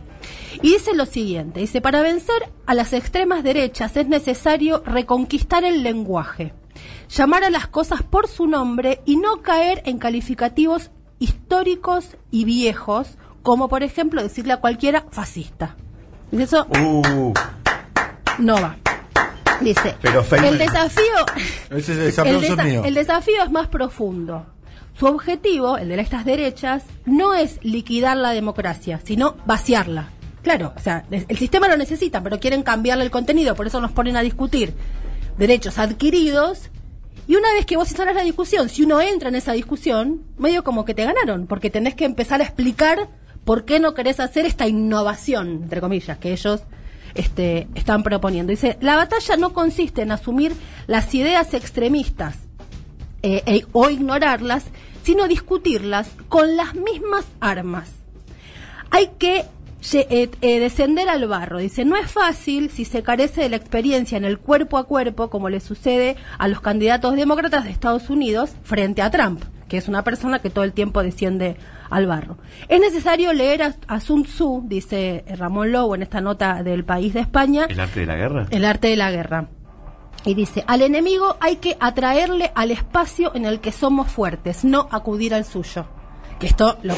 Y 0.63 0.69
dice 0.75 0.95
lo 0.95 1.05
siguiente, 1.07 1.59
dice, 1.61 1.81
para 1.81 2.01
vencer 2.03 2.51
a 2.67 2.75
las 2.75 2.93
extremas 2.93 3.43
derechas 3.43 3.97
es 3.97 4.07
necesario 4.07 4.83
reconquistar 4.87 5.65
el 5.65 5.83
lenguaje, 5.83 6.53
llamar 7.09 7.43
a 7.43 7.51
las 7.51 7.67
cosas 7.67 8.03
por 8.05 8.29
su 8.29 8.47
nombre 8.47 9.01
y 9.05 9.17
no 9.17 9.43
caer 9.43 9.83
en 9.85 9.99
calificativos 9.99 10.91
históricos 11.19 12.17
y 12.31 12.45
viejos, 12.45 13.17
como 13.43 13.69
por 13.69 13.83
ejemplo 13.83 14.23
decirle 14.23 14.53
a 14.55 14.59
cualquiera 14.59 15.05
fascista. 15.11 15.77
Y 16.33 16.43
Eso 16.43 16.67
Uh, 16.81 17.33
no 18.39 18.55
va. 18.61 18.77
Dice, 19.61 19.95
Pero 20.03 20.25
el 20.43 20.59
desafío 20.59 21.05
Ese 21.71 21.93
es 22.09 22.19
el 22.19 22.27
el, 22.27 22.35
aplauso 22.37 22.57
desa- 22.57 22.65
mío. 22.65 22.83
el 22.85 22.95
desafío 22.95 23.43
es 23.45 23.51
más 23.51 23.69
profundo. 23.69 24.47
Su 24.99 25.07
objetivo, 25.07 25.79
el 25.79 25.89
de 25.89 26.01
estas 26.01 26.25
derechas, 26.25 26.85
no 27.05 27.35
es 27.35 27.59
liquidar 27.63 28.17
la 28.17 28.31
democracia, 28.31 29.01
sino 29.05 29.37
vaciarla. 29.47 30.09
Claro, 30.43 30.73
o 30.77 30.81
sea, 30.81 31.05
el 31.11 31.25
el 31.29 31.39
sistema 31.39 31.69
lo 31.69 31.77
necesita, 31.77 32.23
pero 32.23 32.39
quieren 32.41 32.63
cambiarle 32.63 33.05
el 33.05 33.11
contenido, 33.11 33.55
por 33.55 33.67
eso 33.67 33.81
nos 33.81 33.93
ponen 33.93 34.17
a 34.17 34.21
discutir 34.23 34.75
derechos 35.39 35.79
adquiridos. 35.79 36.71
Y 37.27 37.37
una 37.37 37.53
vez 37.55 37.65
que 37.65 37.77
vos 37.77 37.89
instalas 37.89 38.15
la 38.15 38.23
discusión, 38.23 38.69
si 38.69 38.83
uno 38.83 39.01
entra 39.01 39.29
en 39.29 39.35
esa 39.35 39.53
discusión, 39.53 40.23
medio 40.37 40.63
como 40.63 40.85
que 40.85 40.95
te 40.95 41.05
ganaron, 41.05 41.47
porque 41.47 41.71
tenés 41.71 41.95
que 41.95 42.05
empezar 42.05 42.41
a 42.41 42.45
explicar 42.45 43.09
por 43.45 43.65
qué 43.65 43.81
no 43.81 43.95
querés 43.95 44.21
hacer 44.21 44.47
esta 44.47 44.67
innovación, 44.67 45.63
entre 45.65 45.81
comillas, 45.81 46.19
que 46.19 46.33
ellos 46.33 46.63
este, 47.15 47.69
están 47.75 48.03
proponiendo. 48.03 48.51
Dice, 48.51 48.77
la 48.81 48.97
batalla 48.97 49.37
no 49.37 49.53
consiste 49.53 50.03
en 50.03 50.13
asumir 50.13 50.55
las 50.87 51.15
ideas 51.15 51.55
extremistas 51.55 52.37
eh, 53.23 53.43
eh, 53.47 53.67
o 53.73 53.89
ignorarlas, 53.89 54.65
sino 55.03 55.29
discutirlas 55.29 56.11
con 56.29 56.57
las 56.57 56.75
mismas 56.75 57.25
armas. 57.41 57.89
Hay 58.91 59.13
que 59.19 59.45
eh, 59.93 60.31
eh, 60.41 60.61
descender 60.61 61.09
al 61.09 61.27
barro. 61.29 61.59
Dice, 61.59 61.85
no 61.85 61.97
es 61.97 62.11
fácil 62.11 62.71
si 62.71 62.85
se 62.85 63.03
carece 63.03 63.43
de 63.43 63.49
la 63.51 63.57
experiencia 63.57 64.17
en 64.17 64.25
el 64.25 64.39
cuerpo 64.39 64.79
a 64.79 64.85
cuerpo, 64.85 65.29
como 65.31 65.49
le 65.51 65.61
sucede 65.61 66.17
a 66.39 66.49
los 66.49 66.61
candidatos 66.61 67.15
demócratas 67.17 67.65
de 67.65 67.71
Estados 67.71 68.09
Unidos 68.11 68.53
frente 68.63 69.03
a 69.03 69.11
Trump, 69.11 69.43
que 69.69 69.77
es 69.77 69.87
una 69.89 70.03
persona 70.03 70.39
que 70.41 70.51
todo 70.51 70.65
el 70.65 70.73
tiempo 70.73 71.03
desciende 71.03 71.57
al 71.91 72.07
barro. 72.07 72.39
Es 72.69 72.81
necesario 72.81 73.33
leer 73.33 73.63
a, 73.63 73.75
a 73.89 74.01
Sun 74.01 74.25
Tzu, 74.25 74.65
dice 74.67 75.25
Ramón 75.37 75.71
Lobo 75.73 75.95
en 75.95 76.03
esta 76.03 76.21
nota 76.21 76.63
del 76.63 76.85
País 76.85 77.13
de 77.13 77.21
España, 77.21 77.67
¿El 77.69 77.79
arte 77.81 78.01
de 78.01 78.07
la 78.07 78.17
guerra? 78.17 78.47
el 78.51 78.65
arte 78.65 78.89
de 78.89 78.97
la 78.97 79.11
guerra. 79.11 79.49
Y 80.27 80.33
dice, 80.35 80.65
al 80.67 80.81
enemigo 80.81 81.37
hay 81.41 81.57
que 81.57 81.77
atraerle 81.79 82.51
al 82.55 82.71
espacio 82.71 83.33
en 83.35 83.45
el 83.45 83.61
que 83.61 83.73
somos 83.73 84.11
fuertes, 84.11 84.65
no 84.65 84.89
acudir 84.91 85.35
al 85.35 85.45
suyo. 85.45 85.85
Que 86.41 86.47
esto, 86.47 86.79
lo- 86.83 86.95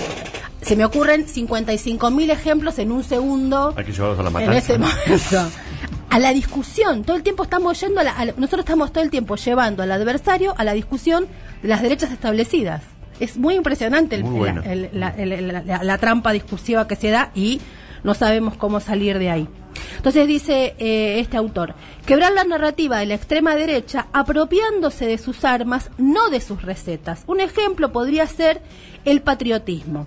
se 0.62 0.76
me 0.76 0.84
ocurren 0.84 1.26
55.000 1.26 2.30
ejemplos 2.30 2.78
en 2.78 2.92
un 2.92 3.04
segundo. 3.04 3.74
Hay 3.76 3.84
que 3.84 3.92
llevarlos 3.92 4.18
a 4.18 4.22
la 4.22 4.28
En 4.28 4.32
matanza. 4.32 4.58
ese 4.58 4.78
momento. 4.78 5.56
A 6.08 6.18
la 6.20 6.32
discusión, 6.32 7.02
todo 7.04 7.16
el 7.16 7.22
tiempo 7.22 7.42
estamos 7.42 7.78
yendo, 7.80 8.00
a 8.00 8.04
la- 8.04 8.12
a 8.18 8.24
nosotros 8.24 8.60
estamos 8.60 8.90
todo 8.92 9.02
el 9.04 9.10
tiempo 9.10 9.34
llevando 9.36 9.82
al 9.82 9.90
adversario 9.92 10.54
a 10.56 10.64
la 10.64 10.72
discusión 10.72 11.26
de 11.62 11.68
las 11.68 11.82
derechas 11.82 12.10
establecidas. 12.12 12.82
Es 13.20 13.36
muy 13.36 13.54
impresionante 13.54 14.14
el- 14.14 14.24
Muy 14.24 14.38
bueno. 14.38 14.62
la- 14.64 14.72
el- 14.72 14.88
la, 14.94 15.08
el- 15.10 15.48
la- 15.48 15.62
la- 15.62 15.82
la 15.82 15.98
trampa 15.98 16.32
discursiva 16.32 16.86
que 16.86 16.96
se 16.96 17.10
da 17.10 17.32
y 17.34 17.60
no 18.04 18.14
sabemos 18.14 18.56
cómo 18.56 18.78
salir 18.80 19.18
de 19.18 19.30
ahí. 19.30 19.48
Entonces 19.96 20.26
dice 20.26 20.74
eh, 20.78 21.18
este 21.20 21.36
autor, 21.36 21.74
quebrar 22.06 22.32
la 22.32 22.44
narrativa 22.44 22.98
de 22.98 23.06
la 23.06 23.14
extrema 23.14 23.54
derecha 23.56 24.06
apropiándose 24.14 25.06
de 25.06 25.18
sus 25.18 25.44
armas, 25.44 25.90
no 25.98 26.30
de 26.30 26.40
sus 26.40 26.62
recetas. 26.62 27.24
Un 27.26 27.40
ejemplo 27.40 27.92
podría 27.92 28.26
ser 28.26 28.62
el 29.04 29.20
patriotismo. 29.20 30.06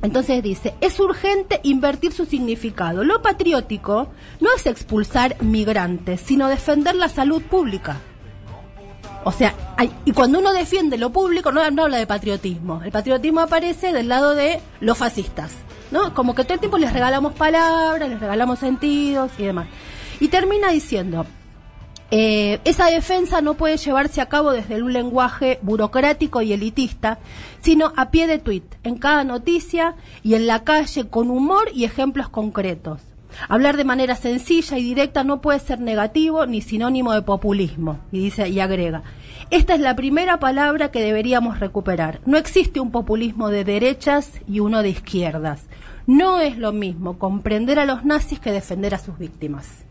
Entonces 0.00 0.42
dice, 0.42 0.74
es 0.80 1.00
urgente 1.00 1.60
invertir 1.64 2.12
su 2.12 2.24
significado. 2.24 3.02
Lo 3.02 3.20
patriótico 3.20 4.08
no 4.40 4.48
es 4.54 4.66
expulsar 4.66 5.36
migrantes, 5.42 6.20
sino 6.20 6.48
defender 6.48 6.94
la 6.94 7.08
salud 7.08 7.42
pública. 7.42 7.96
O 9.24 9.32
sea, 9.32 9.54
y 10.04 10.12
cuando 10.12 10.38
uno 10.38 10.52
defiende 10.52 10.96
lo 10.96 11.10
público, 11.10 11.50
no, 11.50 11.68
no 11.70 11.84
habla 11.84 11.98
de 11.98 12.06
patriotismo. 12.06 12.82
El 12.82 12.92
patriotismo 12.92 13.40
aparece 13.40 13.92
del 13.92 14.08
lado 14.08 14.34
de 14.34 14.60
los 14.80 14.96
fascistas, 14.96 15.52
¿no? 15.90 16.14
Como 16.14 16.34
que 16.34 16.44
todo 16.44 16.54
el 16.54 16.60
tiempo 16.60 16.78
les 16.78 16.92
regalamos 16.92 17.32
palabras, 17.32 18.08
les 18.08 18.20
regalamos 18.20 18.60
sentidos 18.60 19.32
y 19.38 19.44
demás. 19.44 19.66
Y 20.20 20.28
termina 20.28 20.70
diciendo, 20.70 21.26
eh, 22.10 22.60
esa 22.64 22.86
defensa 22.86 23.42
no 23.42 23.54
puede 23.54 23.76
llevarse 23.76 24.20
a 24.20 24.26
cabo 24.26 24.52
desde 24.52 24.82
un 24.82 24.92
lenguaje 24.92 25.58
burocrático 25.60 26.40
y 26.40 26.52
elitista, 26.54 27.18
sino 27.60 27.92
a 27.96 28.10
pie 28.10 28.26
de 28.26 28.38
tuit, 28.38 28.64
en 28.82 28.96
cada 28.96 29.24
noticia 29.24 29.94
y 30.22 30.34
en 30.34 30.46
la 30.46 30.64
calle, 30.64 31.08
con 31.08 31.30
humor 31.30 31.68
y 31.74 31.84
ejemplos 31.84 32.30
concretos. 32.30 33.02
Hablar 33.48 33.76
de 33.76 33.84
manera 33.84 34.16
sencilla 34.16 34.78
y 34.78 34.82
directa 34.82 35.22
no 35.22 35.40
puede 35.42 35.58
ser 35.60 35.80
negativo 35.80 36.46
ni 36.46 36.62
sinónimo 36.62 37.12
de 37.12 37.22
populismo. 37.22 37.98
Y 38.10 38.20
dice 38.20 38.48
y 38.48 38.58
agrega, 38.60 39.02
esta 39.50 39.74
es 39.74 39.80
la 39.80 39.94
primera 39.94 40.38
palabra 40.38 40.90
que 40.90 41.02
deberíamos 41.02 41.60
recuperar. 41.60 42.20
No 42.24 42.38
existe 42.38 42.80
un 42.80 42.90
populismo 42.90 43.50
de 43.50 43.64
derechas 43.64 44.40
y 44.48 44.60
uno 44.60 44.82
de 44.82 44.88
izquierdas. 44.88 45.66
No 46.06 46.40
es 46.40 46.56
lo 46.56 46.72
mismo 46.72 47.18
comprender 47.18 47.78
a 47.78 47.84
los 47.84 48.04
nazis 48.04 48.40
que 48.40 48.50
defender 48.50 48.94
a 48.94 48.98
sus 48.98 49.18
víctimas. 49.18 49.84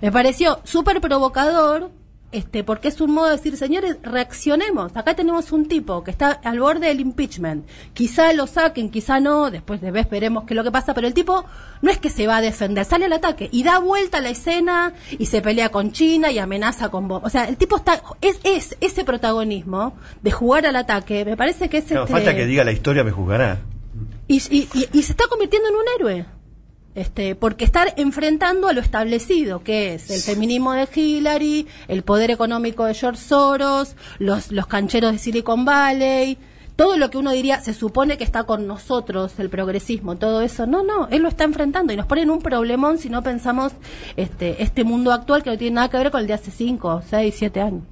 Me 0.00 0.10
pareció 0.12 0.60
súper 0.64 1.00
provocador, 1.00 1.90
este, 2.32 2.62
porque 2.62 2.86
es 2.88 3.00
un 3.00 3.10
modo 3.12 3.26
de 3.26 3.32
decir, 3.36 3.56
señores, 3.56 3.96
reaccionemos. 4.02 4.96
Acá 4.96 5.14
tenemos 5.14 5.50
un 5.50 5.66
tipo 5.66 6.04
que 6.04 6.12
está 6.12 6.30
al 6.30 6.60
borde 6.60 6.86
del 6.86 7.00
impeachment. 7.00 7.66
Quizá 7.92 8.32
lo 8.32 8.46
saquen, 8.46 8.88
quizá 8.90 9.18
no, 9.18 9.50
después 9.50 9.80
de 9.80 9.90
vez 9.90 10.08
veremos 10.08 10.44
qué 10.44 10.54
es 10.54 10.56
lo 10.56 10.62
que 10.62 10.70
pasa, 10.70 10.94
pero 10.94 11.08
el 11.08 11.12
tipo 11.14 11.44
no 11.82 11.90
es 11.90 11.98
que 11.98 12.08
se 12.08 12.26
va 12.28 12.36
a 12.36 12.40
defender, 12.40 12.84
sale 12.84 13.06
al 13.06 13.12
ataque 13.14 13.48
y 13.52 13.62
da 13.64 13.78
vuelta 13.80 14.18
a 14.18 14.20
la 14.20 14.30
escena 14.30 14.92
y 15.18 15.26
se 15.26 15.42
pelea 15.42 15.70
con 15.70 15.90
China 15.92 16.30
y 16.30 16.38
amenaza 16.38 16.88
con 16.88 17.08
bombas. 17.08 17.26
O 17.26 17.30
sea, 17.30 17.44
el 17.48 17.56
tipo 17.56 17.76
está, 17.76 18.00
es, 18.20 18.38
es 18.44 18.76
ese 18.80 19.04
protagonismo 19.04 19.94
de 20.22 20.30
jugar 20.30 20.66
al 20.66 20.76
ataque, 20.76 21.24
me 21.24 21.36
parece 21.36 21.68
que 21.68 21.78
es 21.78 21.84
Claro, 21.86 22.02
este- 22.04 22.12
falta 22.12 22.36
que 22.36 22.46
diga 22.46 22.62
la 22.64 22.72
historia 22.72 23.02
me 23.02 23.10
juzgará. 23.10 23.58
y, 24.28 24.36
y- 24.50 24.68
y- 24.72 24.88
y 24.92 25.02
se 25.02 25.12
está 25.12 25.24
convirtiendo 25.28 25.68
en 25.68 25.74
un 25.74 25.82
héroe. 25.98 26.26
Este, 26.94 27.36
porque 27.36 27.64
estar 27.64 27.94
enfrentando 27.96 28.66
a 28.66 28.72
lo 28.72 28.80
establecido, 28.80 29.62
que 29.62 29.94
es 29.94 30.10
el 30.10 30.20
feminismo 30.20 30.72
de 30.72 30.88
Hillary, 30.92 31.66
el 31.86 32.02
poder 32.02 32.32
económico 32.32 32.84
de 32.84 32.94
George 32.94 33.20
Soros, 33.20 33.94
los, 34.18 34.50
los 34.50 34.66
cancheros 34.66 35.12
de 35.12 35.18
Silicon 35.18 35.64
Valley, 35.64 36.36
todo 36.80 36.96
lo 36.96 37.10
que 37.10 37.18
uno 37.18 37.30
diría, 37.30 37.60
se 37.60 37.74
supone 37.74 38.16
que 38.16 38.24
está 38.24 38.44
con 38.44 38.66
nosotros, 38.66 39.38
el 39.38 39.50
progresismo, 39.50 40.16
todo 40.16 40.40
eso. 40.40 40.66
No, 40.66 40.82
no, 40.82 41.08
él 41.08 41.20
lo 41.20 41.28
está 41.28 41.44
enfrentando 41.44 41.92
y 41.92 41.96
nos 41.96 42.06
ponen 42.06 42.30
un 42.30 42.40
problemón 42.40 42.96
si 42.96 43.10
no 43.10 43.22
pensamos 43.22 43.72
este, 44.16 44.62
este 44.62 44.82
mundo 44.82 45.12
actual 45.12 45.42
que 45.42 45.50
no 45.50 45.58
tiene 45.58 45.74
nada 45.74 45.90
que 45.90 45.98
ver 45.98 46.10
con 46.10 46.22
el 46.22 46.26
de 46.26 46.32
hace 46.32 46.50
5, 46.50 47.02
6, 47.06 47.34
7 47.36 47.60
años. 47.60 47.82